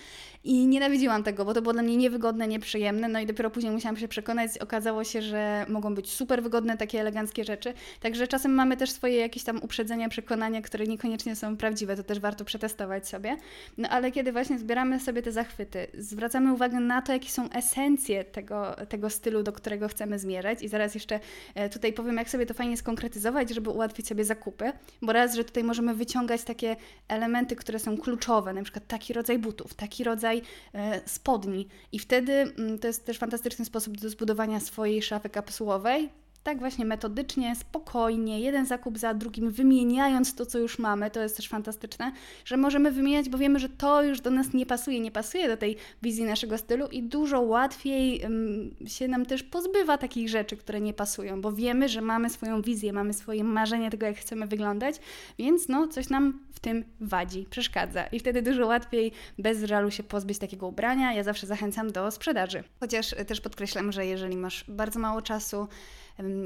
I 0.43 0.67
nienawidziłam 0.67 1.23
tego, 1.23 1.45
bo 1.45 1.53
to 1.53 1.61
było 1.61 1.73
dla 1.73 1.83
mnie 1.83 1.97
niewygodne, 1.97 2.47
nieprzyjemne, 2.47 3.07
no 3.07 3.19
i 3.19 3.25
dopiero 3.25 3.49
później 3.49 3.73
musiałam 3.73 3.97
się 3.97 4.07
przekonać, 4.07 4.57
okazało 4.57 5.03
się, 5.03 5.21
że 5.21 5.65
mogą 5.69 5.95
być 5.95 6.11
super 6.11 6.43
wygodne 6.43 6.77
takie 6.77 6.99
eleganckie 6.99 7.43
rzeczy, 7.43 7.73
także 7.99 8.27
czasem 8.27 8.53
mamy 8.53 8.77
też 8.77 8.91
swoje 8.91 9.17
jakieś 9.17 9.43
tam 9.43 9.57
uprzedzenia, 9.63 10.09
przekonania, 10.09 10.61
które 10.61 10.87
niekoniecznie 10.87 11.35
są 11.35 11.57
prawdziwe, 11.57 11.95
to 11.95 12.03
też 12.03 12.19
warto 12.19 12.45
przetestować 12.45 13.07
sobie. 13.07 13.37
No 13.77 13.89
ale 13.89 14.11
kiedy 14.11 14.31
właśnie 14.31 14.59
zbieramy 14.59 14.99
sobie 14.99 15.21
te 15.21 15.31
zachwyty, 15.31 15.87
zwracamy 15.97 16.53
uwagę 16.53 16.79
na 16.79 17.01
to, 17.01 17.13
jakie 17.13 17.29
są 17.29 17.49
esencje 17.49 18.23
tego, 18.23 18.75
tego 18.89 19.09
stylu, 19.09 19.43
do 19.43 19.51
którego 19.51 19.87
chcemy 19.87 20.19
zmierzać 20.19 20.63
i 20.63 20.67
zaraz 20.67 20.93
jeszcze 20.93 21.19
e, 21.55 21.69
tutaj 21.69 21.93
powiem, 21.93 22.17
jak 22.17 22.29
sobie 22.29 22.45
to 22.45 22.53
fajnie 22.53 22.77
skonkretyzować, 22.91 23.49
żeby 23.49 23.69
ułatwić 23.69 24.07
sobie 24.07 24.25
zakupy, 24.25 24.71
bo 25.01 25.13
raz, 25.13 25.35
że 25.35 25.43
tutaj 25.43 25.63
możemy 25.63 25.95
wyciągać 25.95 26.43
takie 26.43 26.75
elementy, 27.07 27.55
które 27.55 27.79
są 27.79 27.97
kluczowe, 27.97 28.53
na 28.53 28.63
przykład 28.63 28.87
taki 28.87 29.13
rodzaj 29.13 29.39
butów, 29.39 29.73
taki 29.73 30.03
rodzaj 30.03 30.41
e, 30.73 31.01
spodni. 31.05 31.67
I 31.91 31.99
wtedy 31.99 32.33
mm, 32.33 32.79
to 32.79 32.87
jest 32.87 33.05
też 33.05 33.17
fantastyczny 33.17 33.65
sposób 33.65 33.97
do 33.97 34.09
zbudowania 34.09 34.59
swojej 34.59 35.01
szafy 35.01 35.29
kapsułowej, 35.29 36.09
tak 36.43 36.59
właśnie 36.59 36.85
metodycznie, 36.85 37.55
spokojnie, 37.55 38.39
jeden 38.39 38.65
zakup 38.65 38.97
za 38.97 39.13
drugim, 39.13 39.51
wymieniając 39.51 40.35
to, 40.35 40.45
co 40.45 40.59
już 40.59 40.79
mamy, 40.79 41.11
to 41.11 41.21
jest 41.21 41.37
też 41.37 41.49
fantastyczne, 41.49 42.11
że 42.45 42.57
możemy 42.57 42.91
wymieniać, 42.91 43.29
bo 43.29 43.37
wiemy, 43.37 43.59
że 43.59 43.69
to 43.69 44.03
już 44.03 44.21
do 44.21 44.31
nas 44.31 44.53
nie 44.53 44.65
pasuje, 44.65 44.99
nie 44.99 45.11
pasuje 45.11 45.47
do 45.47 45.57
tej 45.57 45.77
wizji 46.01 46.23
naszego 46.23 46.57
stylu 46.57 46.87
i 46.87 47.03
dużo 47.03 47.41
łatwiej 47.41 48.21
um, 48.23 48.75
się 48.87 49.07
nam 49.07 49.25
też 49.25 49.43
pozbywa 49.43 49.97
takich 49.97 50.29
rzeczy, 50.29 50.57
które 50.57 50.81
nie 50.81 50.93
pasują, 50.93 51.41
bo 51.41 51.51
wiemy, 51.51 51.89
że 51.89 52.01
mamy 52.01 52.29
swoją 52.29 52.61
wizję, 52.61 52.93
mamy 52.93 53.13
swoje 53.13 53.43
marzenie 53.43 53.91
tego, 53.91 54.05
jak 54.05 54.17
chcemy 54.17 54.47
wyglądać, 54.47 54.95
więc 55.39 55.67
no, 55.67 55.87
coś 55.87 56.09
nam 56.09 56.39
w 56.53 56.59
tym 56.59 56.85
wadzi, 56.99 57.45
przeszkadza 57.49 58.03
i 58.03 58.19
wtedy 58.19 58.41
dużo 58.41 58.67
łatwiej 58.67 59.11
bez 59.37 59.63
żalu 59.63 59.91
się 59.91 60.03
pozbyć 60.03 60.37
takiego 60.37 60.67
ubrania. 60.67 61.13
Ja 61.13 61.23
zawsze 61.23 61.47
zachęcam 61.47 61.91
do 61.91 62.11
sprzedaży. 62.11 62.63
Chociaż 62.79 63.15
też 63.27 63.41
podkreślam, 63.41 63.91
że 63.91 64.05
jeżeli 64.05 64.37
masz 64.37 64.65
bardzo 64.67 64.99
mało 64.99 65.21
czasu, 65.21 65.67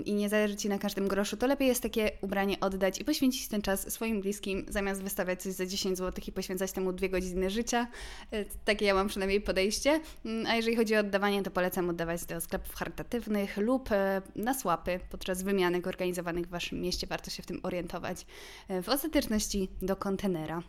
i 0.06 0.13
nie 0.13 0.30
zależy 0.30 0.56
Ci 0.56 0.69
na 0.69 0.78
każdym 0.78 1.08
groszu, 1.08 1.38
to 1.38 1.47
lepiej 1.47 1.67
jest 1.67 1.84
takie 1.84 2.12
ubranie 2.21 2.60
oddać 2.60 3.01
i 3.01 3.06
poświęcić 3.06 3.47
ten 3.47 3.62
czas 3.62 3.93
swoim 3.93 4.21
bliskim, 4.21 4.65
zamiast 4.69 5.04
wystawiać 5.04 5.41
coś 5.41 5.54
za 5.54 5.65
10 5.65 5.97
zł 5.97 6.23
i 6.28 6.32
poświęcać 6.32 6.71
temu 6.71 6.93
dwie 6.93 7.10
godziny 7.10 7.49
życia. 7.49 7.88
E, 8.32 8.45
takie 8.45 8.86
ja 8.86 8.93
mam 8.93 9.08
przynajmniej 9.08 9.41
podejście. 9.41 9.99
Mm, 10.25 10.45
a 10.45 10.56
jeżeli 10.56 10.75
chodzi 10.75 10.95
o 10.95 10.99
oddawanie, 10.99 11.43
to 11.43 11.51
polecam 11.51 11.89
oddawać 11.89 12.25
do 12.25 12.41
sklepów 12.41 12.75
charytatywnych 12.75 13.58
lub 13.58 13.91
e, 13.91 14.21
na 14.36 14.54
słapy 14.54 14.99
podczas 15.10 15.43
wymianek 15.43 15.88
organizowanych 15.88 16.45
w 16.45 16.49
Waszym 16.49 16.82
mieście. 16.82 17.08
Warto 17.08 17.32
się 17.32 17.43
w 17.43 17.45
tym 17.45 17.60
orientować. 17.63 18.25
E, 18.67 18.82
w 18.82 18.89
ostateczności 18.89 19.69
do 19.82 19.95
kontenera. 19.95 20.62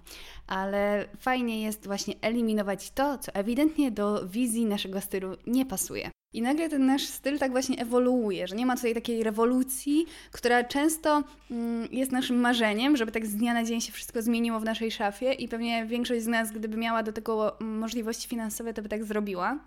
Ale 0.46 1.08
fajnie 1.20 1.62
jest 1.62 1.86
właśnie 1.86 2.14
eliminować 2.20 2.90
to, 2.90 3.18
co 3.18 3.32
ewidentnie 3.32 3.90
do 3.90 4.28
wizji 4.28 4.66
naszego 4.66 5.00
stylu 5.00 5.36
nie 5.46 5.66
pasuje. 5.66 6.15
I 6.36 6.42
nagle 6.42 6.68
ten 6.68 6.86
nasz 6.86 7.04
styl 7.06 7.38
tak 7.38 7.50
właśnie 7.50 7.78
ewoluuje, 7.78 8.46
że 8.46 8.56
nie 8.56 8.66
ma 8.66 8.76
tutaj 8.76 8.94
takiej 8.94 9.22
rewolucji, 9.24 10.06
która 10.32 10.64
często 10.64 11.22
mm, 11.50 11.88
jest 11.92 12.12
naszym 12.12 12.40
marzeniem, 12.40 12.96
żeby 12.96 13.12
tak 13.12 13.26
z 13.26 13.36
dnia 13.36 13.54
na 13.54 13.64
dzień 13.64 13.80
się 13.80 13.92
wszystko 13.92 14.22
zmieniło 14.22 14.60
w 14.60 14.64
naszej 14.64 14.90
szafie 14.90 15.32
i 15.32 15.48
pewnie 15.48 15.86
większość 15.86 16.22
z 16.22 16.26
nas, 16.26 16.52
gdyby 16.52 16.76
miała 16.76 17.02
do 17.02 17.12
tego 17.12 17.56
możliwości 17.60 18.28
finansowe, 18.28 18.74
to 18.74 18.82
by 18.82 18.88
tak 18.88 19.04
zrobiła. 19.04 19.58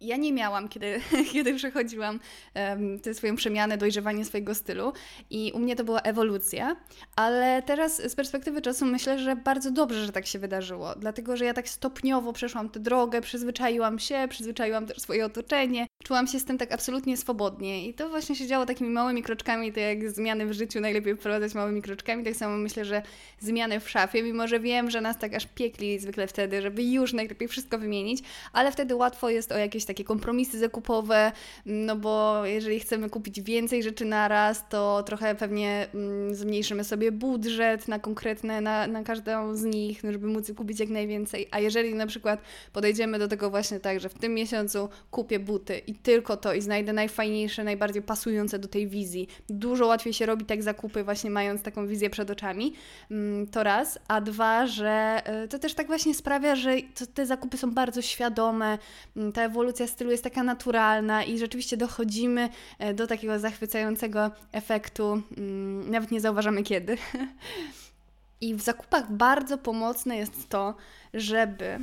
Ja 0.00 0.16
nie 0.16 0.32
miałam, 0.32 0.68
kiedy, 0.68 1.00
kiedy 1.32 1.54
przechodziłam 1.54 2.20
um, 2.54 3.00
tę 3.00 3.14
swoją 3.14 3.36
przemianę, 3.36 3.78
dojrzewanie 3.78 4.24
swojego 4.24 4.54
stylu 4.54 4.92
i 5.30 5.52
u 5.54 5.58
mnie 5.58 5.76
to 5.76 5.84
była 5.84 6.00
ewolucja, 6.00 6.76
ale 7.16 7.62
teraz 7.66 8.02
z 8.02 8.14
perspektywy 8.14 8.62
czasu 8.62 8.86
myślę, 8.86 9.18
że 9.18 9.36
bardzo 9.36 9.70
dobrze, 9.70 10.06
że 10.06 10.12
tak 10.12 10.26
się 10.26 10.38
wydarzyło, 10.38 10.94
dlatego, 10.94 11.36
że 11.36 11.44
ja 11.44 11.54
tak 11.54 11.68
stopniowo 11.68 12.32
przeszłam 12.32 12.68
tę 12.68 12.80
drogę, 12.80 13.20
przyzwyczaiłam 13.20 13.98
się, 13.98 14.26
przyzwyczaiłam 14.30 14.86
też 14.86 14.98
swoje 14.98 15.24
otoczenie, 15.26 15.87
czułam 16.04 16.26
się 16.26 16.40
z 16.40 16.44
tym 16.44 16.58
tak 16.58 16.72
absolutnie 16.72 17.16
swobodnie 17.16 17.88
i 17.88 17.94
to 17.94 18.08
właśnie 18.08 18.36
się 18.36 18.46
działo 18.46 18.66
takimi 18.66 18.90
małymi 18.90 19.22
kroczkami, 19.22 19.72
tak 19.72 19.82
jak 19.82 20.10
zmiany 20.10 20.46
w 20.46 20.52
życiu 20.52 20.80
najlepiej 20.80 21.16
wprowadzać 21.16 21.54
małymi 21.54 21.82
kroczkami, 21.82 22.24
tak 22.24 22.34
samo 22.34 22.56
myślę, 22.56 22.84
że 22.84 23.02
zmiany 23.40 23.80
w 23.80 23.90
szafie, 23.90 24.22
mimo 24.22 24.48
że 24.48 24.60
wiem, 24.60 24.90
że 24.90 25.00
nas 25.00 25.18
tak 25.18 25.34
aż 25.34 25.46
piekli 25.46 25.98
zwykle 25.98 26.26
wtedy, 26.26 26.62
żeby 26.62 26.82
już 26.82 27.12
najlepiej 27.12 27.48
wszystko 27.48 27.78
wymienić, 27.78 28.22
ale 28.52 28.72
wtedy 28.72 28.94
łatwo 28.94 29.30
jest 29.30 29.52
o 29.52 29.58
jakieś 29.58 29.84
takie 29.84 30.04
kompromisy 30.04 30.58
zakupowe, 30.58 31.32
no 31.66 31.96
bo 31.96 32.44
jeżeli 32.44 32.80
chcemy 32.80 33.10
kupić 33.10 33.40
więcej 33.40 33.82
rzeczy 33.82 34.04
na 34.04 34.28
raz, 34.28 34.68
to 34.68 35.02
trochę 35.02 35.34
pewnie 35.34 35.86
mm, 35.94 36.34
zmniejszymy 36.34 36.84
sobie 36.84 37.12
budżet 37.12 37.88
na 37.88 37.98
konkretne, 37.98 38.60
na, 38.60 38.86
na 38.86 39.04
każdą 39.04 39.56
z 39.56 39.64
nich, 39.64 40.04
no 40.04 40.12
żeby 40.12 40.26
móc 40.26 40.52
kupić 40.56 40.80
jak 40.80 40.88
najwięcej. 40.88 41.48
A 41.50 41.60
jeżeli 41.60 41.94
na 41.94 42.06
przykład 42.06 42.40
podejdziemy 42.72 43.18
do 43.18 43.28
tego 43.28 43.50
właśnie 43.50 43.80
tak, 43.80 44.00
że 44.00 44.08
w 44.08 44.14
tym 44.14 44.34
miesiącu 44.34 44.88
kupię 45.10 45.38
buty 45.38 45.82
i 45.88 45.94
tylko 45.94 46.36
to 46.36 46.54
i 46.54 46.62
znajdę 46.62 46.92
najfajniejsze, 46.92 47.64
najbardziej 47.64 48.02
pasujące 48.02 48.58
do 48.58 48.68
tej 48.68 48.88
wizji. 48.88 49.28
Dużo 49.48 49.86
łatwiej 49.86 50.12
się 50.12 50.26
robi 50.26 50.44
tak 50.44 50.62
zakupy, 50.62 51.04
właśnie 51.04 51.30
mając 51.30 51.62
taką 51.62 51.86
wizję 51.86 52.10
przed 52.10 52.30
oczami. 52.30 52.74
Mm, 53.10 53.46
to 53.46 53.62
raz. 53.62 53.98
A 54.08 54.20
dwa, 54.20 54.66
że 54.66 55.22
e, 55.24 55.48
to 55.48 55.58
też 55.58 55.74
tak 55.74 55.86
właśnie 55.86 56.14
sprawia, 56.14 56.56
że 56.56 56.76
te 57.14 57.26
zakupy 57.26 57.56
są 57.56 57.70
bardzo 57.70 58.02
świadome, 58.02 58.78
mm, 59.16 59.32
ta 59.32 59.42
ewolucja 59.42 59.86
stylu 59.86 60.10
jest 60.10 60.24
taka 60.24 60.42
naturalna 60.42 61.24
i 61.24 61.38
rzeczywiście 61.38 61.76
dochodzimy 61.76 62.48
e, 62.78 62.94
do 62.94 63.06
takiego 63.06 63.38
zachwycającego 63.38 64.30
efektu. 64.52 65.22
Mm, 65.38 65.90
nawet 65.90 66.10
nie 66.10 66.20
zauważamy 66.20 66.62
kiedy. 66.62 66.98
I 68.40 68.54
w 68.54 68.60
zakupach 68.60 69.12
bardzo 69.12 69.58
pomocne 69.58 70.16
jest 70.16 70.48
to, 70.48 70.74
żeby 71.14 71.78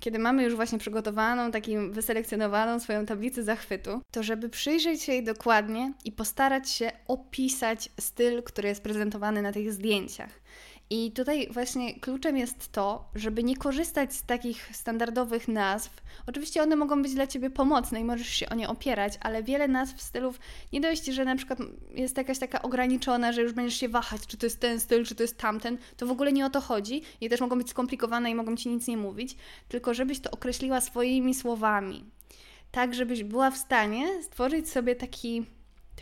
kiedy 0.00 0.18
mamy 0.18 0.42
już 0.44 0.54
właśnie 0.54 0.78
przygotowaną, 0.78 1.50
takim 1.50 1.92
wyselekcjonowaną 1.92 2.80
swoją 2.80 3.06
tablicę 3.06 3.42
zachwytu, 3.42 4.00
to 4.10 4.22
żeby 4.22 4.48
przyjrzeć 4.48 5.02
się 5.02 5.12
jej 5.12 5.24
dokładnie 5.24 5.92
i 6.04 6.12
postarać 6.12 6.70
się 6.70 6.90
opisać 7.08 7.88
styl, 8.00 8.42
który 8.42 8.68
jest 8.68 8.82
prezentowany 8.82 9.42
na 9.42 9.52
tych 9.52 9.72
zdjęciach. 9.72 10.30
I 10.90 11.12
tutaj 11.12 11.48
właśnie 11.50 12.00
kluczem 12.00 12.36
jest 12.36 12.72
to, 12.72 13.04
żeby 13.14 13.44
nie 13.44 13.56
korzystać 13.56 14.14
z 14.14 14.22
takich 14.22 14.76
standardowych 14.76 15.48
nazw. 15.48 16.02
Oczywiście 16.26 16.62
one 16.62 16.76
mogą 16.76 17.02
być 17.02 17.14
dla 17.14 17.26
Ciebie 17.26 17.50
pomocne 17.50 18.00
i 18.00 18.04
możesz 18.04 18.28
się 18.28 18.48
o 18.48 18.54
nie 18.54 18.68
opierać, 18.68 19.18
ale 19.20 19.42
wiele 19.42 19.68
nazw 19.68 20.02
stylów 20.02 20.40
nie 20.72 20.80
dość, 20.80 21.04
że 21.04 21.24
na 21.24 21.36
przykład 21.36 21.58
jest 21.90 22.16
jakaś 22.16 22.38
taka 22.38 22.62
ograniczona, 22.62 23.32
że 23.32 23.42
już 23.42 23.52
będziesz 23.52 23.80
się 23.80 23.88
wahać, 23.88 24.26
czy 24.26 24.36
to 24.36 24.46
jest 24.46 24.60
ten 24.60 24.80
styl, 24.80 25.04
czy 25.04 25.14
to 25.14 25.22
jest 25.22 25.38
tamten. 25.38 25.78
To 25.96 26.06
w 26.06 26.10
ogóle 26.10 26.32
nie 26.32 26.46
o 26.46 26.50
to 26.50 26.60
chodzi 26.60 27.02
i 27.20 27.28
też 27.28 27.40
mogą 27.40 27.58
być 27.58 27.70
skomplikowane 27.70 28.30
i 28.30 28.34
mogą 28.34 28.56
Ci 28.56 28.68
nic 28.68 28.86
nie 28.86 28.96
mówić, 28.96 29.36
tylko 29.68 29.94
żebyś 29.94 30.20
to 30.20 30.30
określiła 30.30 30.80
swoimi 30.80 31.34
słowami. 31.34 32.04
Tak, 32.70 32.94
żebyś 32.94 33.24
była 33.24 33.50
w 33.50 33.56
stanie 33.56 34.22
stworzyć 34.22 34.70
sobie 34.70 34.96
taki 34.96 35.46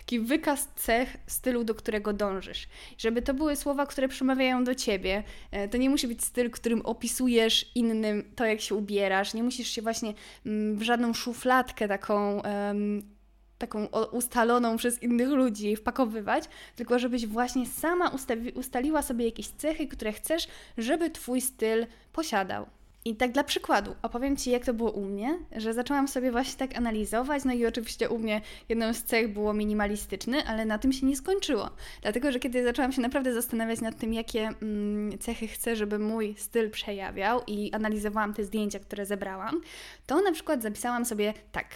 taki 0.04 0.20
wykaz 0.20 0.68
cech 0.76 1.16
stylu, 1.26 1.64
do 1.64 1.74
którego 1.74 2.12
dążysz. 2.12 2.68
Żeby 2.98 3.22
to 3.22 3.34
były 3.34 3.56
słowa, 3.56 3.86
które 3.86 4.08
przemawiają 4.08 4.64
do 4.64 4.74
ciebie. 4.74 5.22
E, 5.50 5.68
to 5.68 5.76
nie 5.76 5.90
musi 5.90 6.08
być 6.08 6.24
styl, 6.24 6.50
którym 6.50 6.80
opisujesz 6.80 7.70
innym 7.74 8.24
to, 8.36 8.44
jak 8.44 8.60
się 8.60 8.74
ubierasz. 8.74 9.34
Nie 9.34 9.42
musisz 9.42 9.68
się 9.68 9.82
właśnie 9.82 10.14
mm, 10.46 10.76
w 10.76 10.82
żadną 10.82 11.14
szufladkę 11.14 11.88
taką. 11.88 12.42
Um, 12.42 13.14
taką 13.58 13.86
ustaloną 14.12 14.76
przez 14.76 15.02
innych 15.02 15.28
ludzi 15.28 15.76
wpakowywać, 15.76 16.44
tylko 16.76 16.98
żebyś 16.98 17.26
właśnie 17.26 17.66
sama 17.66 18.12
ustaliła 18.54 19.02
sobie 19.02 19.24
jakieś 19.24 19.48
cechy, 19.48 19.86
które 19.86 20.12
chcesz, 20.12 20.48
żeby 20.78 21.10
Twój 21.10 21.40
styl 21.40 21.86
posiadał. 22.12 22.66
I 23.06 23.16
tak 23.16 23.32
dla 23.32 23.44
przykładu, 23.44 23.94
opowiem 24.02 24.36
Ci, 24.36 24.50
jak 24.50 24.64
to 24.64 24.74
było 24.74 24.90
u 24.90 25.04
mnie, 25.04 25.38
że 25.56 25.74
zaczęłam 25.74 26.08
sobie 26.08 26.32
właśnie 26.32 26.58
tak 26.58 26.76
analizować, 26.78 27.44
no 27.44 27.52
i 27.52 27.66
oczywiście 27.66 28.08
u 28.08 28.18
mnie 28.18 28.40
jedną 28.68 28.94
z 28.94 29.02
cech 29.02 29.32
było 29.32 29.54
minimalistyczny, 29.54 30.46
ale 30.46 30.64
na 30.64 30.78
tym 30.78 30.92
się 30.92 31.06
nie 31.06 31.16
skończyło. 31.16 31.70
Dlatego, 32.02 32.32
że 32.32 32.38
kiedy 32.38 32.64
zaczęłam 32.64 32.92
się 32.92 33.02
naprawdę 33.02 33.34
zastanawiać 33.34 33.80
nad 33.80 33.98
tym, 33.98 34.14
jakie 34.14 34.48
mm, 34.62 35.18
cechy 35.18 35.48
chcę, 35.48 35.76
żeby 35.76 35.98
mój 35.98 36.34
styl 36.38 36.70
przejawiał 36.70 37.40
i 37.46 37.72
analizowałam 37.72 38.34
te 38.34 38.44
zdjęcia, 38.44 38.78
które 38.78 39.06
zebrałam, 39.06 39.60
to 40.06 40.22
na 40.22 40.32
przykład 40.32 40.62
zapisałam 40.62 41.04
sobie 41.04 41.34
tak, 41.52 41.66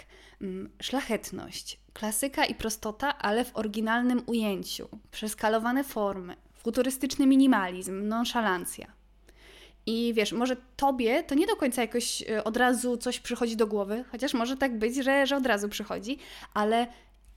mm, 0.41 0.69
szlachetność, 0.81 1.79
klasyka 1.93 2.45
i 2.45 2.55
prostota, 2.55 3.17
ale 3.17 3.45
w 3.45 3.57
oryginalnym 3.57 4.21
ujęciu, 4.25 4.87
przeskalowane 5.11 5.83
formy, 5.83 6.35
futurystyczny 6.53 7.27
minimalizm, 7.27 8.07
nonszalancja. 8.07 8.98
I 9.89 10.13
wiesz, 10.13 10.31
może 10.31 10.55
tobie 10.75 11.23
to 11.23 11.35
nie 11.35 11.47
do 11.47 11.55
końca 11.55 11.81
jakoś 11.81 12.21
e, 12.21 12.43
od 12.43 12.57
razu 12.57 12.97
coś 12.97 13.19
przychodzi 13.19 13.55
do 13.55 13.67
głowy, 13.67 14.03
chociaż 14.11 14.33
może 14.33 14.57
tak 14.57 14.77
być, 14.77 14.95
że, 14.95 15.27
że 15.27 15.37
od 15.37 15.45
razu 15.45 15.69
przychodzi, 15.69 16.17
ale 16.53 16.87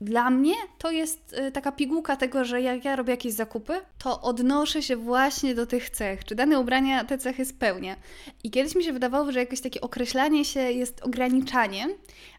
dla 0.00 0.30
mnie 0.30 0.54
to 0.78 0.90
jest 0.90 1.34
e, 1.38 1.52
taka 1.52 1.72
pigułka 1.72 2.16
tego, 2.16 2.44
że 2.44 2.62
jak 2.62 2.84
ja 2.84 2.96
robię 2.96 3.10
jakieś 3.10 3.32
zakupy, 3.32 3.80
to 3.98 4.20
odnoszę 4.20 4.82
się 4.82 4.96
właśnie 4.96 5.54
do 5.54 5.66
tych 5.66 5.90
cech, 5.90 6.24
czy 6.24 6.34
dane 6.34 6.60
ubrania 6.60 7.04
te 7.04 7.18
cechy 7.18 7.44
spełnia. 7.44 7.96
I 8.44 8.50
kiedyś 8.50 8.74
mi 8.74 8.84
się 8.84 8.92
wydawało, 8.92 9.32
że 9.32 9.38
jakieś 9.38 9.60
takie 9.60 9.80
określanie 9.80 10.44
się 10.44 10.60
jest 10.60 11.02
ograniczaniem, 11.02 11.90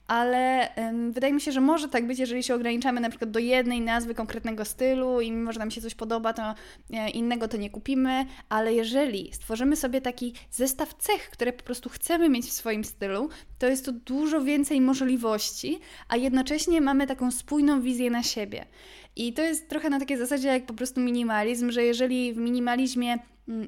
ale 0.07 0.69
wydaje 1.09 1.33
mi 1.33 1.41
się, 1.41 1.51
że 1.51 1.61
może 1.61 1.89
tak 1.89 2.07
być, 2.07 2.19
jeżeli 2.19 2.43
się 2.43 2.55
ograniczamy 2.55 3.01
na 3.01 3.09
przykład 3.09 3.31
do 3.31 3.39
jednej 3.39 3.81
nazwy 3.81 4.15
konkretnego 4.15 4.65
stylu 4.65 5.21
i 5.21 5.31
mimo, 5.31 5.53
że 5.53 5.59
nam 5.59 5.71
się 5.71 5.81
coś 5.81 5.95
podoba, 5.95 6.33
to 6.33 6.55
e, 6.93 7.09
innego 7.09 7.47
to 7.47 7.57
nie 7.57 7.69
kupimy, 7.69 8.25
ale 8.49 8.73
jeżeli 8.73 9.33
stworzymy 9.33 9.75
sobie 9.75 10.01
taki 10.01 10.33
zestaw 10.51 10.93
cech, 10.93 11.29
które 11.29 11.53
po 11.53 11.63
prostu 11.63 11.89
chcemy 11.89 12.29
mieć 12.29 12.45
w 12.45 12.51
swoim 12.51 12.83
stylu, 12.83 13.29
to 13.59 13.67
jest 13.67 13.85
to 13.85 13.91
dużo 13.91 14.41
więcej 14.41 14.81
możliwości, 14.81 15.79
a 16.07 16.17
jednocześnie 16.17 16.81
mamy 16.81 17.07
taką 17.07 17.31
spójną 17.31 17.81
wizję 17.81 18.11
na 18.11 18.23
siebie. 18.23 18.65
I 19.15 19.33
to 19.33 19.41
jest 19.41 19.69
trochę 19.69 19.89
na 19.89 19.99
takiej 19.99 20.17
zasadzie 20.17 20.47
jak 20.47 20.65
po 20.65 20.73
prostu 20.73 21.01
minimalizm, 21.01 21.71
że 21.71 21.83
jeżeli 21.83 22.33
w 22.33 22.37
minimalizmie 22.37 23.19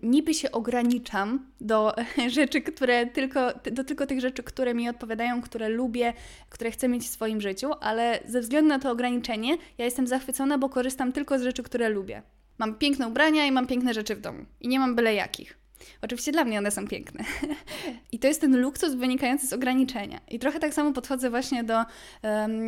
niby 0.04 0.34
się 0.34 0.52
ograniczam 0.52 1.52
do 1.62 1.96
rzeczy, 2.28 2.62
które 2.62 3.06
tylko, 3.06 3.40
do 3.72 3.84
tylko 3.84 4.08
tych 4.08 4.22
rzeczy, 4.22 4.44
które 4.44 4.74
mi 4.74 4.90
odpowiadają, 4.90 5.42
które 5.42 5.70
lubię, 5.70 6.14
które 6.50 6.72
chcę 6.72 6.88
mieć 6.88 7.04
w 7.04 7.10
swoim 7.10 7.42
życiu, 7.42 7.72
ale 7.82 8.20
ze 8.26 8.42
względu 8.42 8.70
na 8.70 8.80
to 8.80 8.92
ograniczenie, 8.92 9.58
ja 9.78 9.86
jestem 9.86 10.08
zachwycona, 10.08 10.58
bo 10.58 10.70
korzystam 10.70 11.12
tylko 11.12 11.40
z 11.40 11.42
rzeczy, 11.42 11.64
które 11.64 11.90
lubię. 11.90 12.22
Mam 12.58 12.76
piękne 12.76 13.08
ubrania 13.08 13.46
i 13.46 13.52
mam 13.52 13.68
piękne 13.68 13.94
rzeczy 13.94 14.16
w 14.16 14.22
domu. 14.22 14.46
I 14.62 14.68
nie 14.68 14.80
mam 14.80 14.96
byle 14.96 15.14
jakich. 15.14 15.65
Oczywiście 16.02 16.32
dla 16.32 16.46
mnie 16.46 16.58
one 16.58 16.72
są 16.72 16.88
piękne. 16.88 17.24
I 18.12 18.20
to 18.20 18.28
jest 18.28 18.42
ten 18.42 18.62
luksus 18.62 18.94
wynikający 18.94 19.48
z 19.48 19.54
ograniczenia. 19.54 20.22
I 20.28 20.40
trochę 20.40 20.60
tak 20.60 20.74
samo 20.74 20.94
podchodzę 20.94 21.30
właśnie 21.30 21.64
do, 21.64 21.84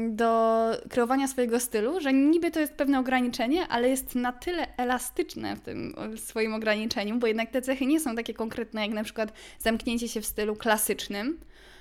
do 0.10 0.64
kreowania 0.90 1.28
swojego 1.28 1.60
stylu, 1.60 2.02
że 2.02 2.14
niby 2.14 2.52
to 2.52 2.60
jest 2.60 2.74
pewne 2.74 3.00
ograniczenie, 3.00 3.68
ale 3.68 3.90
jest 3.90 4.16
na 4.16 4.32
tyle 4.32 4.78
elastyczne 4.78 5.56
w 5.56 5.60
tym 5.60 5.96
swoim 6.16 6.54
ograniczeniu, 6.54 7.20
bo 7.20 7.28
jednak 7.28 7.52
te 7.52 7.62
cechy 7.62 7.86
nie 7.86 8.00
są 8.00 8.16
takie 8.16 8.34
konkretne, 8.34 8.82
jak 8.82 8.92
na 8.92 9.04
przykład 9.04 9.34
zamknięcie 9.60 10.08
się 10.08 10.22
w 10.22 10.26
stylu 10.26 10.56
klasycznym, 10.56 11.40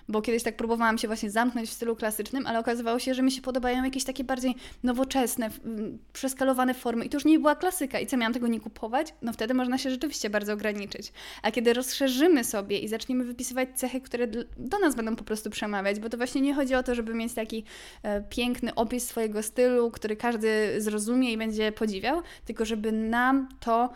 bo 0.08 0.22
kiedyś 0.22 0.42
tak 0.42 0.56
próbowałam 0.56 0.98
się 0.98 1.08
właśnie 1.08 1.30
zamknąć 1.30 1.68
w 1.68 1.72
stylu 1.72 1.96
klasycznym, 1.96 2.46
ale 2.46 2.58
okazywało 2.58 2.98
się, 2.98 3.14
że 3.14 3.22
mi 3.22 3.32
się 3.32 3.42
podobają 3.42 3.84
jakieś 3.84 4.04
takie 4.04 4.24
bardziej 4.24 4.54
nowoczesne, 4.82 5.50
przeskalowane 6.12 6.74
formy 6.74 7.04
i 7.04 7.08
to 7.08 7.16
już 7.16 7.24
nie 7.24 7.38
była 7.38 7.54
klasyka. 7.54 8.00
I 8.00 8.06
co, 8.06 8.16
miałam 8.16 8.32
tego 8.32 8.46
nie 8.46 8.60
kupować? 8.60 9.14
No 9.22 9.32
wtedy 9.32 9.54
można 9.54 9.78
się 9.78 9.90
rzeczywiście 9.90 10.30
bardzo 10.30 10.52
ograniczyć. 10.52 11.12
A 11.42 11.50
kiedy 11.50 11.72
rozszerzymy 11.72 12.44
sobie 12.44 12.78
i 12.78 12.88
zaczniemy 12.88 13.24
wypisywać 13.24 13.68
cechy, 13.74 14.00
które 14.00 14.26
do 14.56 14.78
nas 14.78 14.94
będą 14.94 15.16
po 15.16 15.24
prostu 15.24 15.50
przemawiać, 15.50 16.00
bo 16.00 16.08
to 16.08 16.16
właśnie 16.16 16.40
nie 16.40 16.54
chodzi 16.54 16.74
o 16.74 16.82
to, 16.82 16.94
żeby 16.94 17.14
mieć 17.14 17.34
taki 17.34 17.64
e, 18.02 18.22
piękny 18.22 18.74
opis 18.74 19.08
swojego 19.08 19.42
stylu, 19.42 19.90
który 19.90 20.16
każdy 20.16 20.80
zrozumie 20.80 21.32
i 21.32 21.36
będzie 21.36 21.72
podziwiał, 21.72 22.22
tylko 22.44 22.64
żeby 22.64 22.92
nam 22.92 23.48
to 23.60 23.90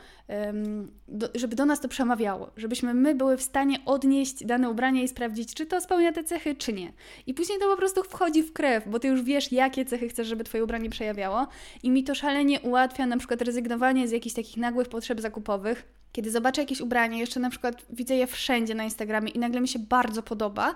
do, 1.09 1.29
żeby 1.35 1.57
do 1.57 1.67
nas 1.67 1.81
to 1.81 1.89
przemawiało, 1.89 2.51
żebyśmy 2.57 2.95
my 2.95 3.15
były 3.15 3.37
w 3.37 3.43
stanie 3.43 3.79
odnieść 3.87 4.45
dane 4.45 4.71
ubranie 4.71 5.03
i 5.03 5.09
sprawdzić, 5.09 5.55
czy 5.55 5.67
to 5.67 5.81
spełnia 5.81 6.00
te 6.13 6.25
cechy, 6.25 6.55
czy 6.55 6.73
nie. 6.73 6.93
I 7.27 7.35
później 7.35 7.59
to 7.59 7.69
po 7.69 7.77
prostu 7.77 8.03
wchodzi 8.03 8.43
w 8.43 8.53
krew, 8.53 8.89
bo 8.89 8.99
ty 8.99 9.09
już 9.09 9.23
wiesz, 9.23 9.53
jakie 9.53 9.85
cechy 9.85 10.09
chcesz, 10.09 10.27
żeby 10.27 10.45
twoje 10.45 10.65
ubranie 10.65 10.91
przejawiało. 10.91 11.47
I 11.83 11.91
mi 11.91 12.05
to 12.05 12.15
szalenie 12.15 12.61
ułatwia 12.61 13.07
na 13.07 13.17
przykład 13.17 13.43
rezygnowanie 13.43 14.09
z 14.09 14.11
jakichś 14.11 14.35
takich 14.35 14.57
nagłych 14.57 14.89
potrzeb 14.89 15.21
zakupowych. 15.21 15.85
Kiedy 16.13 16.31
zobaczę 16.31 16.61
jakieś 16.61 16.81
ubranie, 16.81 17.19
jeszcze 17.19 17.41
na 17.41 17.51
przykład 17.51 17.87
widzę 17.91 18.15
je 18.15 18.27
wszędzie 18.27 18.75
na 18.75 18.85
Instagramie 18.85 19.31
i 19.31 19.39
nagle 19.39 19.61
mi 19.61 19.69
się 19.69 19.79
bardzo 19.79 20.23
podoba, 20.23 20.75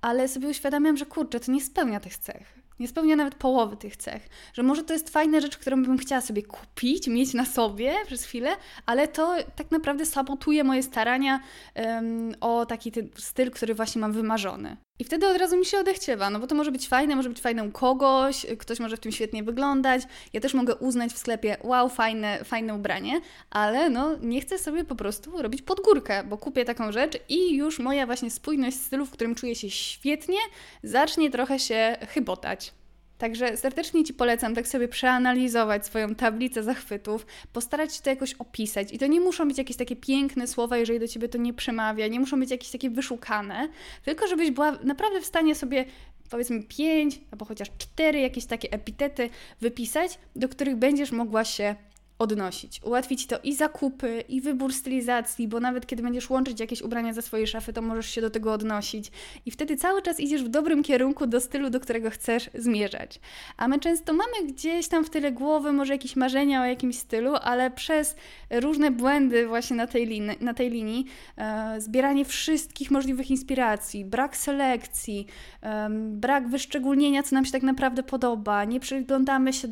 ale 0.00 0.28
sobie 0.28 0.48
uświadamiam, 0.48 0.96
że 0.96 1.06
kurczę, 1.06 1.40
to 1.40 1.52
nie 1.52 1.60
spełnia 1.60 2.00
tych 2.00 2.16
cech 2.18 2.59
nie 2.80 2.88
spełnia 2.88 3.16
nawet 3.16 3.34
połowy 3.34 3.76
tych 3.76 3.96
cech. 3.96 4.28
Że 4.52 4.62
może 4.62 4.84
to 4.84 4.92
jest 4.92 5.10
fajna 5.10 5.40
rzecz, 5.40 5.58
którą 5.58 5.82
bym 5.82 5.98
chciała 5.98 6.20
sobie 6.20 6.42
kupić, 6.42 7.08
mieć 7.08 7.34
na 7.34 7.44
sobie 7.44 7.94
przez 8.06 8.24
chwilę, 8.24 8.50
ale 8.86 9.08
to 9.08 9.36
tak 9.56 9.70
naprawdę 9.70 10.06
sabotuje 10.06 10.64
moje 10.64 10.82
starania 10.82 11.40
um, 11.74 12.34
o 12.40 12.66
taki 12.66 12.92
styl, 13.18 13.50
który 13.50 13.74
właśnie 13.74 14.00
mam 14.00 14.12
wymarzony. 14.12 14.76
I 15.00 15.04
wtedy 15.04 15.28
od 15.28 15.36
razu 15.36 15.56
mi 15.56 15.66
się 15.66 15.78
odechciewa, 15.78 16.30
no 16.30 16.38
bo 16.38 16.46
to 16.46 16.54
może 16.54 16.72
być 16.72 16.88
fajne, 16.88 17.16
może 17.16 17.28
być 17.28 17.40
fajne 17.40 17.64
u 17.64 17.70
kogoś, 17.70 18.46
ktoś 18.58 18.80
może 18.80 18.96
w 18.96 19.00
tym 19.00 19.12
świetnie 19.12 19.42
wyglądać. 19.42 20.02
Ja 20.32 20.40
też 20.40 20.54
mogę 20.54 20.74
uznać 20.74 21.12
w 21.12 21.18
sklepie, 21.18 21.56
wow, 21.62 21.88
fajne, 21.88 22.44
fajne 22.44 22.74
ubranie, 22.74 23.20
ale 23.50 23.90
no 23.90 24.16
nie 24.22 24.40
chcę 24.40 24.58
sobie 24.58 24.84
po 24.84 24.94
prostu 24.94 25.42
robić 25.42 25.62
podgórkę, 25.62 26.24
bo 26.24 26.38
kupię 26.38 26.64
taką 26.64 26.92
rzecz 26.92 27.18
i 27.28 27.56
już 27.56 27.78
moja 27.78 28.06
właśnie 28.06 28.30
spójność 28.30 28.76
stylu, 28.76 29.06
w 29.06 29.10
którym 29.10 29.34
czuję 29.34 29.54
się 29.54 29.70
świetnie, 29.70 30.38
zacznie 30.82 31.30
trochę 31.30 31.58
się 31.58 31.96
chybotać. 32.08 32.72
Także 33.20 33.56
serdecznie 33.56 34.04
Ci 34.04 34.14
polecam 34.14 34.54
tak 34.54 34.68
sobie 34.68 34.88
przeanalizować 34.88 35.86
swoją 35.86 36.14
tablicę 36.14 36.62
zachwytów, 36.62 37.26
postarać 37.52 37.96
się 37.96 38.02
to 38.02 38.10
jakoś 38.10 38.34
opisać. 38.34 38.92
I 38.92 38.98
to 38.98 39.06
nie 39.06 39.20
muszą 39.20 39.48
być 39.48 39.58
jakieś 39.58 39.76
takie 39.76 39.96
piękne 39.96 40.46
słowa, 40.46 40.76
jeżeli 40.76 41.00
do 41.00 41.08
Ciebie 41.08 41.28
to 41.28 41.38
nie 41.38 41.54
przemawia, 41.54 42.08
nie 42.08 42.20
muszą 42.20 42.40
być 42.40 42.50
jakieś 42.50 42.70
takie 42.70 42.90
wyszukane, 42.90 43.68
tylko 44.04 44.26
żebyś 44.26 44.50
była 44.50 44.72
naprawdę 44.72 45.20
w 45.20 45.26
stanie 45.26 45.54
sobie 45.54 45.84
powiedzmy 46.30 46.62
pięć 46.62 47.20
albo 47.30 47.44
chociaż 47.44 47.68
cztery 47.78 48.20
jakieś 48.20 48.46
takie 48.46 48.72
epitety 48.72 49.30
wypisać, 49.60 50.18
do 50.36 50.48
których 50.48 50.76
będziesz 50.76 51.12
mogła 51.12 51.44
się 51.44 51.74
odnosić. 52.20 52.80
Ułatwi 52.84 53.16
Ci 53.16 53.26
to 53.26 53.38
i 53.44 53.54
zakupy, 53.54 54.24
i 54.28 54.40
wybór 54.40 54.72
stylizacji, 54.72 55.48
bo 55.48 55.60
nawet 55.60 55.86
kiedy 55.86 56.02
będziesz 56.02 56.30
łączyć 56.30 56.60
jakieś 56.60 56.82
ubrania 56.82 57.12
ze 57.12 57.22
swojej 57.22 57.46
szafy, 57.46 57.72
to 57.72 57.82
możesz 57.82 58.06
się 58.06 58.20
do 58.20 58.30
tego 58.30 58.52
odnosić. 58.52 59.10
I 59.46 59.50
wtedy 59.50 59.76
cały 59.76 60.02
czas 60.02 60.20
idziesz 60.20 60.44
w 60.44 60.48
dobrym 60.48 60.82
kierunku 60.82 61.26
do 61.26 61.40
stylu, 61.40 61.70
do 61.70 61.80
którego 61.80 62.10
chcesz 62.10 62.50
zmierzać. 62.54 63.20
A 63.56 63.68
my 63.68 63.78
często 63.78 64.12
mamy 64.12 64.52
gdzieś 64.52 64.88
tam 64.88 65.04
w 65.04 65.10
tyle 65.10 65.32
głowy 65.32 65.72
może 65.72 65.92
jakieś 65.92 66.16
marzenia 66.16 66.62
o 66.62 66.64
jakimś 66.64 66.98
stylu, 66.98 67.34
ale 67.42 67.70
przez 67.70 68.16
różne 68.50 68.90
błędy 68.90 69.46
właśnie 69.46 69.76
na 69.76 69.86
tej, 69.86 70.20
na 70.40 70.54
tej 70.54 70.70
linii, 70.70 71.06
e, 71.36 71.80
zbieranie 71.80 72.24
wszystkich 72.24 72.90
możliwych 72.90 73.30
inspiracji, 73.30 74.04
brak 74.04 74.36
selekcji, 74.36 75.26
e, 75.62 75.88
brak 76.10 76.48
wyszczególnienia, 76.48 77.22
co 77.22 77.34
nam 77.34 77.44
się 77.44 77.52
tak 77.52 77.62
naprawdę 77.62 78.02
podoba, 78.02 78.64
nie 78.64 78.80
przyglądamy 78.80 79.52
się 79.52 79.68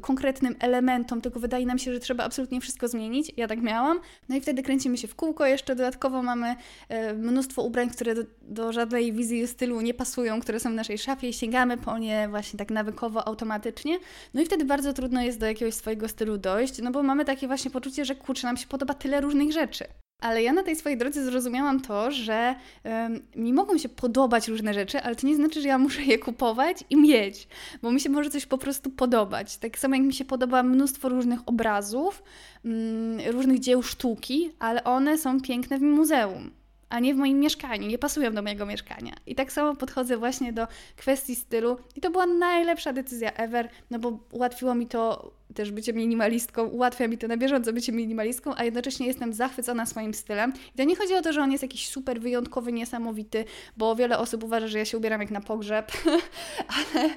konkretnym 0.00 0.56
elementom, 0.60 1.20
tylko 1.20 1.40
wydaje 1.40 1.66
nam 1.66 1.78
się, 1.78 1.87
się, 1.88 1.94
że 1.94 2.00
trzeba 2.00 2.24
absolutnie 2.24 2.60
wszystko 2.60 2.88
zmienić. 2.88 3.32
Ja 3.36 3.48
tak 3.48 3.62
miałam. 3.62 4.00
No 4.28 4.36
i 4.36 4.40
wtedy 4.40 4.62
kręcimy 4.62 4.98
się 4.98 5.08
w 5.08 5.14
kółko. 5.14 5.46
Jeszcze 5.46 5.76
dodatkowo 5.76 6.22
mamy 6.22 6.56
e, 6.88 7.14
mnóstwo 7.14 7.62
ubrań, 7.62 7.90
które 7.90 8.14
do, 8.14 8.22
do 8.42 8.72
żadnej 8.72 9.12
wizji 9.12 9.48
stylu 9.48 9.80
nie 9.80 9.94
pasują, 9.94 10.40
które 10.40 10.60
są 10.60 10.70
w 10.70 10.74
naszej 10.74 10.98
szafie 10.98 11.28
i 11.28 11.32
sięgamy 11.32 11.76
po 11.76 11.98
nie 11.98 12.28
właśnie 12.28 12.58
tak 12.58 12.70
nawykowo, 12.70 13.28
automatycznie. 13.28 13.98
No 14.34 14.40
i 14.42 14.46
wtedy 14.46 14.64
bardzo 14.64 14.92
trudno 14.92 15.22
jest 15.22 15.38
do 15.38 15.46
jakiegoś 15.46 15.74
swojego 15.74 16.08
stylu 16.08 16.38
dojść, 16.38 16.82
no 16.82 16.90
bo 16.90 17.02
mamy 17.02 17.24
takie 17.24 17.46
właśnie 17.46 17.70
poczucie, 17.70 18.04
że 18.04 18.14
kurczę, 18.14 18.46
nam 18.46 18.56
się 18.56 18.66
podoba 18.66 18.94
tyle 18.94 19.20
różnych 19.20 19.52
rzeczy. 19.52 19.84
Ale 20.20 20.42
ja 20.42 20.52
na 20.52 20.62
tej 20.62 20.76
swojej 20.76 20.98
drodze 20.98 21.24
zrozumiałam 21.24 21.80
to, 21.80 22.10
że 22.10 22.54
um, 22.84 23.20
mi 23.36 23.52
mogą 23.52 23.78
się 23.78 23.88
podobać 23.88 24.48
różne 24.48 24.74
rzeczy, 24.74 25.02
ale 25.02 25.16
to 25.16 25.26
nie 25.26 25.36
znaczy, 25.36 25.60
że 25.60 25.68
ja 25.68 25.78
muszę 25.78 26.02
je 26.02 26.18
kupować 26.18 26.84
i 26.90 26.96
mieć, 26.96 27.48
bo 27.82 27.92
mi 27.92 28.00
się 28.00 28.10
może 28.10 28.30
coś 28.30 28.46
po 28.46 28.58
prostu 28.58 28.90
podobać. 28.90 29.56
Tak 29.56 29.78
samo 29.78 29.94
jak 29.94 30.04
mi 30.04 30.14
się 30.14 30.24
podoba 30.24 30.62
mnóstwo 30.62 31.08
różnych 31.08 31.40
obrazów, 31.46 32.22
um, 32.64 33.20
różnych 33.26 33.58
dzieł 33.58 33.82
sztuki, 33.82 34.50
ale 34.58 34.84
one 34.84 35.18
są 35.18 35.40
piękne 35.40 35.78
w 35.78 35.82
muzeum 35.82 36.57
a 36.88 37.00
nie 37.00 37.14
w 37.14 37.16
moim 37.16 37.40
mieszkaniu, 37.40 37.88
nie 37.88 37.98
pasują 37.98 38.34
do 38.34 38.42
mojego 38.42 38.66
mieszkania. 38.66 39.16
I 39.26 39.34
tak 39.34 39.52
samo 39.52 39.76
podchodzę 39.76 40.16
właśnie 40.16 40.52
do 40.52 40.66
kwestii 40.96 41.36
stylu 41.36 41.76
i 41.96 42.00
to 42.00 42.10
była 42.10 42.26
najlepsza 42.26 42.92
decyzja 42.92 43.32
ever, 43.32 43.68
no 43.90 43.98
bo 43.98 44.18
ułatwiło 44.32 44.74
mi 44.74 44.86
to 44.86 45.32
też 45.54 45.70
bycie 45.70 45.92
minimalistką, 45.92 46.64
ułatwia 46.64 47.08
mi 47.08 47.18
to 47.18 47.28
na 47.28 47.36
bieżąco 47.36 47.72
bycie 47.72 47.92
minimalistką, 47.92 48.52
a 48.56 48.64
jednocześnie 48.64 49.06
jestem 49.06 49.32
zachwycona 49.32 49.86
swoim 49.86 50.14
stylem. 50.14 50.52
I 50.74 50.78
to 50.78 50.84
nie 50.84 50.96
chodzi 50.96 51.14
o 51.14 51.22
to, 51.22 51.32
że 51.32 51.42
on 51.42 51.52
jest 51.52 51.62
jakiś 51.62 51.88
super 51.88 52.20
wyjątkowy, 52.20 52.72
niesamowity, 52.72 53.44
bo 53.76 53.96
wiele 53.96 54.18
osób 54.18 54.44
uważa, 54.44 54.68
że 54.68 54.78
ja 54.78 54.84
się 54.84 54.98
ubieram 54.98 55.20
jak 55.20 55.30
na 55.30 55.40
pogrzeb, 55.40 55.92
ale 56.94 57.10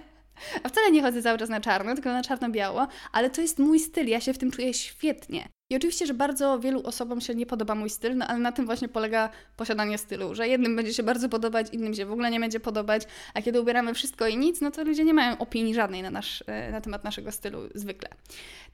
a 0.64 0.70
wcale 0.70 0.92
nie 0.92 1.02
chodzę 1.02 1.22
cały 1.22 1.38
czas 1.38 1.50
na 1.50 1.62
czarno, 1.62 1.94
tylko 1.94 2.10
na 2.10 2.24
czarno-biało, 2.24 2.88
ale 3.12 3.30
to 3.30 3.42
jest 3.42 3.60
mój 3.60 3.80
styl, 3.80 4.08
ja 4.08 4.22
się 4.22 4.34
w 4.34 4.38
tym 4.38 4.52
czuję 4.52 4.74
świetnie. 4.74 5.50
I 5.72 5.76
oczywiście, 5.76 6.06
że 6.06 6.14
bardzo 6.14 6.60
wielu 6.60 6.84
osobom 6.84 7.22
się 7.22 7.36
nie 7.36 7.46
podoba 7.46 7.76
mój 7.76 7.90
styl, 7.90 8.18
no 8.18 8.28
ale 8.28 8.40
na 8.40 8.52
tym 8.52 8.66
właśnie 8.66 8.88
polega 8.88 9.30
posiadanie 9.58 9.98
stylu, 9.98 10.36
że 10.36 10.48
jednym 10.48 10.76
będzie 10.76 10.94
się 10.94 11.04
bardzo 11.04 11.30
podobać, 11.30 11.68
innym 11.72 11.94
się 11.94 12.06
w 12.06 12.12
ogóle 12.12 12.32
nie 12.32 12.40
będzie 12.40 12.60
podobać, 12.60 13.04
a 13.34 13.42
kiedy 13.42 13.62
ubieramy 13.62 13.94
wszystko 13.94 14.28
i 14.28 14.38
nic, 14.38 14.62
no 14.62 14.72
to 14.72 14.84
ludzie 14.84 15.04
nie 15.04 15.14
mają 15.14 15.38
opinii 15.38 15.74
żadnej 15.74 16.04
na, 16.04 16.10
nasz, 16.10 16.44
e, 16.48 16.72
na 16.72 16.82
temat 16.82 17.04
naszego 17.04 17.32
stylu 17.32 17.60
zwykle. 17.76 18.10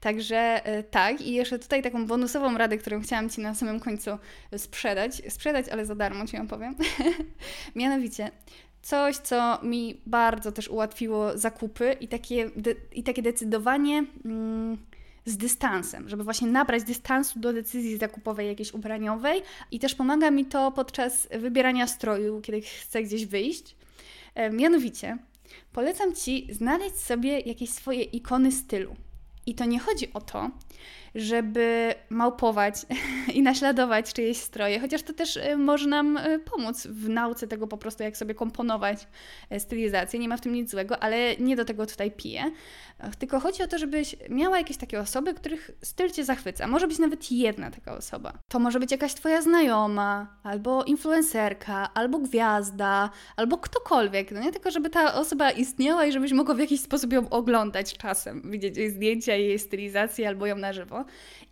Także 0.00 0.66
e, 0.66 0.82
tak, 0.82 1.20
i 1.20 1.32
jeszcze 1.32 1.58
tutaj 1.58 1.82
taką 1.82 2.06
bonusową 2.06 2.58
radę, 2.58 2.78
którą 2.78 3.00
chciałam 3.00 3.30
Ci 3.30 3.40
na 3.40 3.54
samym 3.54 3.80
końcu 3.80 4.10
sprzedać, 4.56 5.22
sprzedać, 5.28 5.68
ale 5.68 5.86
za 5.86 5.94
darmo 5.94 6.26
Ci 6.26 6.36
ją 6.36 6.46
powiem. 6.46 6.74
Mianowicie, 7.76 8.30
coś, 8.88 9.16
co 9.16 9.58
mi 9.62 10.00
bardzo 10.06 10.52
też 10.52 10.68
ułatwiło 10.68 11.38
zakupy 11.38 11.96
i 12.00 12.08
takie, 12.08 12.50
de, 12.56 12.74
i 12.92 13.02
takie 13.02 13.22
decydowanie. 13.22 14.04
Mm, 14.24 14.78
z 15.24 15.36
dystansem, 15.36 16.08
żeby 16.08 16.24
właśnie 16.24 16.48
nabrać 16.48 16.82
dystansu 16.82 17.40
do 17.40 17.52
decyzji 17.52 17.98
zakupowej 17.98 18.48
jakiejś 18.48 18.74
ubraniowej 18.74 19.42
i 19.70 19.78
też 19.78 19.94
pomaga 19.94 20.30
mi 20.30 20.44
to 20.44 20.72
podczas 20.72 21.28
wybierania 21.38 21.86
stroju, 21.86 22.40
kiedy 22.40 22.60
chcę 22.60 23.02
gdzieś 23.02 23.26
wyjść. 23.26 23.76
E, 24.34 24.50
mianowicie, 24.50 25.18
polecam 25.72 26.14
Ci 26.14 26.48
znaleźć 26.50 26.96
sobie 26.96 27.40
jakieś 27.40 27.70
swoje 27.70 28.02
ikony 28.02 28.52
stylu. 28.52 28.96
I 29.46 29.54
to 29.54 29.64
nie 29.64 29.78
chodzi 29.78 30.12
o 30.12 30.20
to, 30.20 30.50
żeby 31.14 31.94
małpować 32.10 32.74
i 33.34 33.42
naśladować 33.42 34.12
czyjeś 34.12 34.36
stroje, 34.36 34.80
chociaż 34.80 35.02
to 35.02 35.12
też 35.12 35.36
y, 35.36 35.56
może 35.56 35.88
nam 35.88 36.16
y, 36.16 36.38
pomóc 36.38 36.86
w 36.86 37.08
nauce 37.08 37.46
tego 37.46 37.66
po 37.66 37.78
prostu, 37.78 38.02
jak 38.02 38.16
sobie 38.16 38.34
komponować 38.34 39.06
y, 39.52 39.60
stylizację. 39.60 40.20
Nie 40.20 40.28
ma 40.28 40.36
w 40.36 40.40
tym 40.40 40.52
nic 40.52 40.70
złego, 40.70 41.02
ale 41.02 41.36
nie 41.36 41.56
do 41.56 41.64
tego 41.64 41.86
tutaj 41.86 42.10
piję. 42.10 42.50
Tylko 43.18 43.40
chodzi 43.40 43.62
o 43.62 43.66
to, 43.66 43.78
żebyś 43.78 44.16
miała 44.28 44.58
jakieś 44.58 44.76
takie 44.76 45.00
osoby, 45.00 45.34
których 45.34 45.70
styl 45.82 46.10
Cię 46.10 46.24
zachwyca. 46.24 46.66
Może 46.66 46.88
być 46.88 46.98
nawet 46.98 47.32
jedna 47.32 47.70
taka 47.70 47.96
osoba. 47.96 48.32
To 48.48 48.58
może 48.58 48.80
być 48.80 48.92
jakaś 48.92 49.14
Twoja 49.14 49.42
znajoma, 49.42 50.36
albo 50.42 50.84
influencerka, 50.84 51.94
albo 51.94 52.18
gwiazda, 52.18 53.10
albo 53.36 53.58
ktokolwiek. 53.58 54.32
No 54.32 54.40
nie 54.40 54.52
tylko, 54.52 54.70
żeby 54.70 54.90
ta 54.90 55.14
osoba 55.14 55.50
istniała 55.50 56.06
i 56.06 56.12
żebyś 56.12 56.32
mogła 56.32 56.54
w 56.54 56.58
jakiś 56.58 56.80
sposób 56.80 57.12
ją 57.12 57.28
oglądać 57.28 57.96
czasem, 57.96 58.50
widzieć 58.50 58.76
jej 58.76 58.90
zdjęcia, 58.90 59.34
jej 59.34 59.58
stylizację 59.58 60.28
albo 60.28 60.46
ją 60.46 60.56
na 60.56 60.72
żywo. 60.72 60.97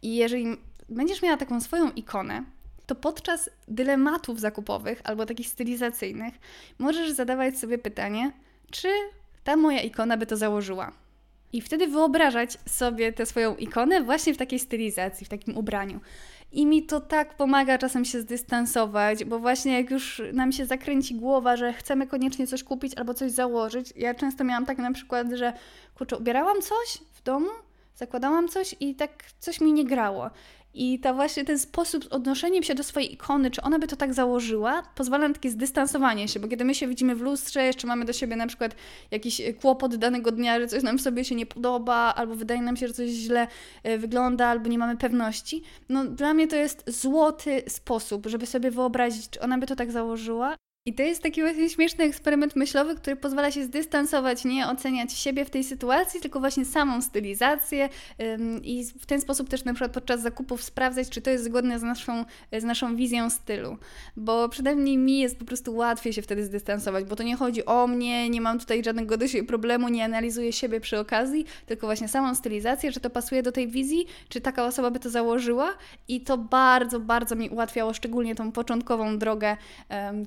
I 0.03 0.17
jeżeli 0.17 0.47
będziesz 0.89 1.23
miała 1.23 1.37
taką 1.37 1.61
swoją 1.61 1.91
ikonę, 1.91 2.45
to 2.87 2.95
podczas 2.95 3.51
dylematów 3.69 4.41
zakupowych 4.41 5.01
albo 5.05 5.27
takich 5.27 5.49
stylizacyjnych 5.49 6.35
możesz 6.79 7.11
zadawać 7.11 7.59
sobie 7.59 7.79
pytanie, 7.79 8.33
czy 8.71 8.89
ta 9.45 9.57
moja 9.57 9.81
ikona 9.81 10.17
by 10.17 10.27
to 10.27 10.37
założyła. 10.37 10.93
I 11.53 11.61
wtedy 11.61 11.87
wyobrażać 11.87 12.59
sobie 12.69 13.13
tę 13.13 13.27
swoją 13.27 13.57
ikonę 13.57 14.03
właśnie 14.03 14.35
w 14.35 14.37
takiej 14.37 14.59
stylizacji, 14.59 15.27
w 15.27 15.29
takim 15.29 15.57
ubraniu. 15.57 16.01
I 16.53 16.67
mi 16.67 16.83
to 16.83 17.01
tak 17.01 17.37
pomaga 17.37 17.79
czasem 17.79 18.05
się 18.05 18.21
zdystansować, 18.21 19.25
bo 19.25 19.39
właśnie 19.39 19.73
jak 19.73 19.91
już 19.91 20.23
nam 20.33 20.53
się 20.53 20.67
zakręci 20.67 21.15
głowa, 21.15 21.57
że 21.57 21.73
chcemy 21.73 22.07
koniecznie 22.07 22.47
coś 22.47 22.65
kupić 22.65 22.95
albo 22.95 23.15
coś 23.15 23.33
założyć, 23.33 23.93
ja 23.97 24.15
często 24.15 24.45
miałam 24.45 24.67
tak 24.67 24.79
na 24.79 24.93
przykład, 24.93 25.27
że 25.33 25.53
kurczę, 25.95 26.17
ubierałam 26.19 26.63
coś 26.63 26.99
w 27.13 27.23
domu, 27.23 27.49
zakładałam 27.97 28.49
coś 28.49 28.75
i 28.81 28.95
tak 28.95 29.25
coś 29.39 29.61
mi 29.61 29.73
nie 29.73 29.85
grało. 29.85 30.31
I 30.79 31.01
to 31.01 31.15
właśnie 31.15 31.45
ten 31.45 31.59
sposób 31.59 32.05
z 32.05 32.07
odnoszeniem 32.07 32.63
się 32.63 32.75
do 32.75 32.83
swojej 32.83 33.15
ikony, 33.15 33.51
czy 33.51 33.63
ona 33.63 33.79
by 33.79 33.87
to 33.87 33.97
tak 33.97 34.15
założyła, 34.15 34.83
pozwala 34.95 35.29
na 35.29 35.35
takie 35.35 35.51
zdystansowanie 35.51 36.29
się, 36.29 36.41
bo 36.41 36.49
kiedy 36.49 36.65
my 36.65 36.75
się 36.75 36.87
widzimy 36.89 37.17
w 37.17 37.21
lustrze, 37.21 37.65
jeszcze 37.65 37.87
mamy 37.87 38.05
do 38.05 38.13
siebie 38.13 38.37
na 38.37 38.47
przykład 38.47 38.77
jakiś 39.11 39.43
kłopot 39.61 39.97
danego 39.97 40.33
dnia, 40.33 40.61
że 40.61 40.67
coś 40.67 40.83
nam 40.83 40.99
sobie 40.99 41.25
się 41.25 41.35
nie 41.35 41.47
podoba, 41.47 42.15
albo 42.17 42.35
wydaje 42.35 42.63
nam 42.63 42.77
się, 42.77 42.89
że 42.89 42.95
coś 42.95 43.11
źle 43.11 43.47
e, 43.83 43.99
wygląda, 43.99 44.47
albo 44.47 44.69
nie 44.69 44.79
mamy 44.79 44.97
pewności, 44.97 45.63
no 45.89 46.05
dla 46.05 46.35
mnie 46.35 46.49
to 46.49 46.57
jest 46.57 46.85
złoty 46.87 47.63
sposób, 47.69 48.27
żeby 48.27 48.47
sobie 48.47 48.71
wyobrazić, 48.71 49.31
czy 49.31 49.41
ona 49.41 49.59
by 49.59 49.67
to 49.67 49.77
tak 49.77 49.93
założyła 49.93 50.57
i 50.87 50.95
to 50.95 51.03
jest 51.03 51.23
taki 51.23 51.43
właśnie 51.43 51.71
śmieszny 51.71 52.05
eksperyment 52.05 52.57
myślowy, 52.57 52.95
który 52.95 53.17
pozwala 53.17 53.51
się 53.51 53.65
zdystansować, 53.65 54.45
nie 54.45 54.69
oceniać 54.69 55.13
siebie 55.13 55.45
w 55.45 55.51
tej 55.51 55.65
sytuacji, 55.65 56.21
tylko 56.21 56.41
właśnie 56.41 56.65
samą 56.65 57.03
stylizację 57.03 57.89
i 58.63 58.85
w 58.85 59.07
ten 59.07 59.21
sposób 59.21 59.49
też 59.49 59.65
na 59.65 59.75
przykład 59.75 59.93
podczas 59.93 60.23
zakupów 60.23 60.63
sprawdzać, 60.63 61.09
czy 61.09 61.23
to 61.23 61.31
jest 61.31 61.45
zgodne 61.45 61.79
z 61.79 61.83
naszą, 61.83 62.25
z 62.59 62.65
naszą 62.65 62.97
wizją 62.97 63.31
stylu. 63.31 63.77
Bo 64.17 64.49
przynajmniej 64.49 64.99
mi 64.99 65.19
jest 65.19 65.39
po 65.39 65.45
prostu 65.45 65.77
łatwiej 65.77 66.13
się 66.13 66.23
wtedy 66.23 66.45
zdystansować, 66.45 67.05
bo 67.05 67.17
to 67.17 67.23
nie 67.23 67.37
chodzi 67.37 67.65
o 67.65 67.87
mnie, 67.87 68.31
nie 68.31 68.41
mam 68.41 68.59
tutaj 68.59 68.85
żadnego 68.85 69.17
do 69.17 69.27
problemu, 69.49 69.89
nie 69.89 70.05
analizuję 70.05 70.53
siebie 70.53 70.81
przy 70.81 70.99
okazji, 70.99 71.47
tylko 71.67 71.87
właśnie 71.87 72.09
samą 72.09 72.35
stylizację, 72.35 72.93
czy 72.93 73.01
to 73.01 73.11
pasuje 73.11 73.43
do 73.43 73.53
tej 73.53 73.69
wizji, 73.69 74.07
czy 74.29 74.41
taka 74.41 74.65
osoba 74.65 74.91
by 74.91 75.01
to 75.01 75.11
założyła 75.11 75.75
i 76.09 76.21
to 76.21 76.39
bardzo, 76.39 77.01
bardzo 77.01 77.37
mi 77.37 77.49
ułatwiało 77.49 77.95
szczególnie 77.95 78.35
tą 78.35 78.53
początkową 78.53 79.19
drogę, 79.19 79.57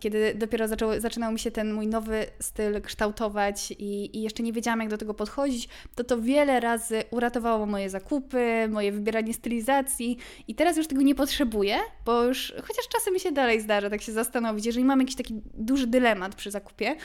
kiedy 0.01 0.35
dopiero 0.49 0.67
zaczął, 0.67 0.99
zaczynał 0.99 1.31
mi 1.31 1.39
się 1.39 1.51
ten 1.51 1.73
mój 1.73 1.87
nowy 1.87 2.25
styl 2.39 2.81
kształtować 2.81 3.71
i, 3.71 4.17
i, 4.17 4.21
jeszcze 4.21 4.43
nie 4.43 4.53
wiedziałam, 4.53 4.79
jak 4.79 4.89
do 4.89 4.97
tego 4.97 5.13
podchodzić, 5.13 5.69
to 5.95 6.03
to 6.03 6.21
wiele 6.21 6.59
razy 6.59 7.03
uratowało 7.11 7.65
moje 7.65 7.89
zakupy, 7.89 8.67
moje 8.69 8.91
wybieranie 8.91 9.33
stylizacji 9.33 10.17
i 10.47 10.55
teraz 10.55 10.77
już 10.77 10.87
tego 10.87 11.01
nie 11.01 11.15
potrzebuję, 11.15 11.77
bo 12.05 12.23
już, 12.23 12.53
chociaż 12.61 12.87
czasem 12.87 13.13
mi 13.13 13.19
się 13.19 13.31
dalej 13.31 13.61
zdarza 13.61 13.89
tak 13.89 14.01
się 14.01 14.11
zastanowić, 14.11 14.65
jeżeli 14.65 14.85
mam 14.85 14.99
jakiś 14.99 15.15
taki 15.15 15.33
duży 15.53 15.87
dylemat 15.87 16.35
przy 16.35 16.51
zakupie, 16.51 16.95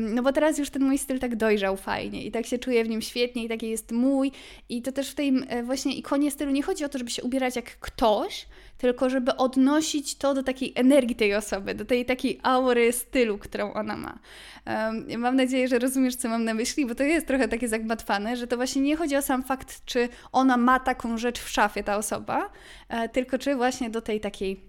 no 0.00 0.22
bo 0.22 0.32
teraz 0.32 0.58
już 0.58 0.70
ten 0.70 0.84
mój 0.84 0.98
styl 0.98 1.18
tak 1.18 1.36
dojrzał 1.36 1.76
fajnie 1.76 2.24
i 2.24 2.30
tak 2.30 2.46
się 2.46 2.58
czuję 2.58 2.84
w 2.84 2.88
nim 2.88 3.02
świetnie 3.02 3.44
i 3.44 3.48
taki 3.48 3.70
jest 3.70 3.92
mój 3.92 4.32
i 4.68 4.82
to 4.82 4.92
też 4.92 5.10
w 5.10 5.14
tej 5.14 5.32
e, 5.48 5.62
właśnie 5.62 5.94
ikonie 5.94 6.30
stylu 6.30 6.50
nie 6.50 6.62
chodzi 6.62 6.84
o 6.84 6.88
to, 6.88 6.98
żeby 6.98 7.10
się 7.10 7.22
ubierać 7.22 7.56
jak 7.56 7.78
ktoś, 7.80 8.46
tylko 8.78 9.10
żeby 9.10 9.36
odnosić 9.36 10.14
to 10.14 10.34
do 10.34 10.42
takiej 10.42 10.72
energii 10.74 11.16
tej 11.16 11.34
osoby, 11.34 11.74
do 11.74 11.84
tej 11.84 12.04
takiej 12.04 12.40
aury 12.42 12.87
stylu, 12.92 13.38
którą 13.38 13.72
ona 13.72 13.96
ma. 13.96 14.18
Um, 14.66 15.20
mam 15.20 15.36
nadzieję, 15.36 15.68
że 15.68 15.78
rozumiesz, 15.78 16.16
co 16.16 16.28
mam 16.28 16.44
na 16.44 16.54
myśli, 16.54 16.86
bo 16.86 16.94
to 16.94 17.02
jest 17.02 17.26
trochę 17.26 17.48
takie 17.48 17.68
zagmatwane, 17.68 18.36
że 18.36 18.46
to 18.46 18.56
właśnie 18.56 18.82
nie 18.82 18.96
chodzi 18.96 19.16
o 19.16 19.22
sam 19.22 19.42
fakt, 19.42 19.84
czy 19.84 20.08
ona 20.32 20.56
ma 20.56 20.80
taką 20.80 21.18
rzecz 21.18 21.40
w 21.40 21.48
szafie, 21.48 21.84
ta 21.84 21.96
osoba, 21.96 22.50
e, 22.88 23.08
tylko 23.08 23.38
czy 23.38 23.56
właśnie 23.56 23.90
do 23.90 24.00
tej 24.00 24.20
takiej 24.20 24.60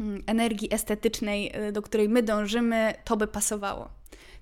mm, 0.00 0.22
energii 0.26 0.74
estetycznej, 0.74 1.50
e, 1.54 1.72
do 1.72 1.82
której 1.82 2.08
my 2.08 2.22
dążymy, 2.22 2.94
to 3.04 3.16
by 3.16 3.26
pasowało. 3.26 3.88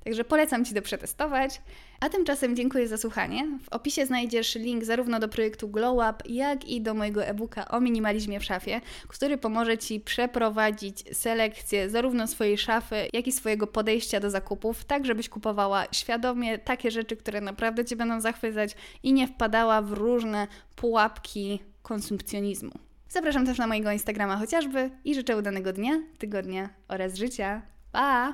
Także 0.04 0.24
polecam 0.24 0.64
Ci 0.64 0.74
to 0.74 0.82
przetestować. 0.82 1.62
A 2.00 2.08
tymczasem 2.08 2.56
dziękuję 2.56 2.88
za 2.88 2.96
słuchanie. 2.96 3.58
W 3.62 3.68
opisie 3.68 4.06
znajdziesz 4.06 4.54
link 4.54 4.84
zarówno 4.84 5.20
do 5.20 5.28
projektu 5.28 5.68
Glow 5.68 5.94
Up, 5.94 6.28
jak 6.28 6.64
i 6.64 6.80
do 6.80 6.94
mojego 6.94 7.24
e-booka 7.24 7.68
o 7.68 7.80
minimalizmie 7.80 8.40
w 8.40 8.44
szafie, 8.44 8.80
który 9.08 9.38
pomoże 9.38 9.78
Ci 9.78 10.00
przeprowadzić 10.00 11.16
selekcję 11.16 11.90
zarówno 11.90 12.26
swojej 12.26 12.58
szafy, 12.58 12.96
jak 13.12 13.26
i 13.26 13.32
swojego 13.32 13.66
podejścia 13.66 14.20
do 14.20 14.30
zakupów, 14.30 14.84
tak 14.84 15.06
żebyś 15.06 15.28
kupowała 15.28 15.86
świadomie 15.92 16.58
takie 16.58 16.90
rzeczy, 16.90 17.16
które 17.16 17.40
naprawdę 17.40 17.84
Cię 17.84 17.96
będą 17.96 18.20
zachwycać 18.20 18.76
i 19.02 19.12
nie 19.12 19.28
wpadała 19.28 19.82
w 19.82 19.92
różne 19.92 20.46
pułapki 20.76 21.62
konsumpcjonizmu. 21.82 22.72
Zapraszam 23.08 23.46
też 23.46 23.58
na 23.58 23.66
mojego 23.66 23.90
Instagrama 23.90 24.36
chociażby 24.36 24.90
i 25.04 25.14
życzę 25.14 25.36
udanego 25.36 25.72
dnia, 25.72 26.02
tygodnia 26.18 26.68
oraz 26.88 27.14
życia. 27.14 27.62
Pa! 27.92 28.32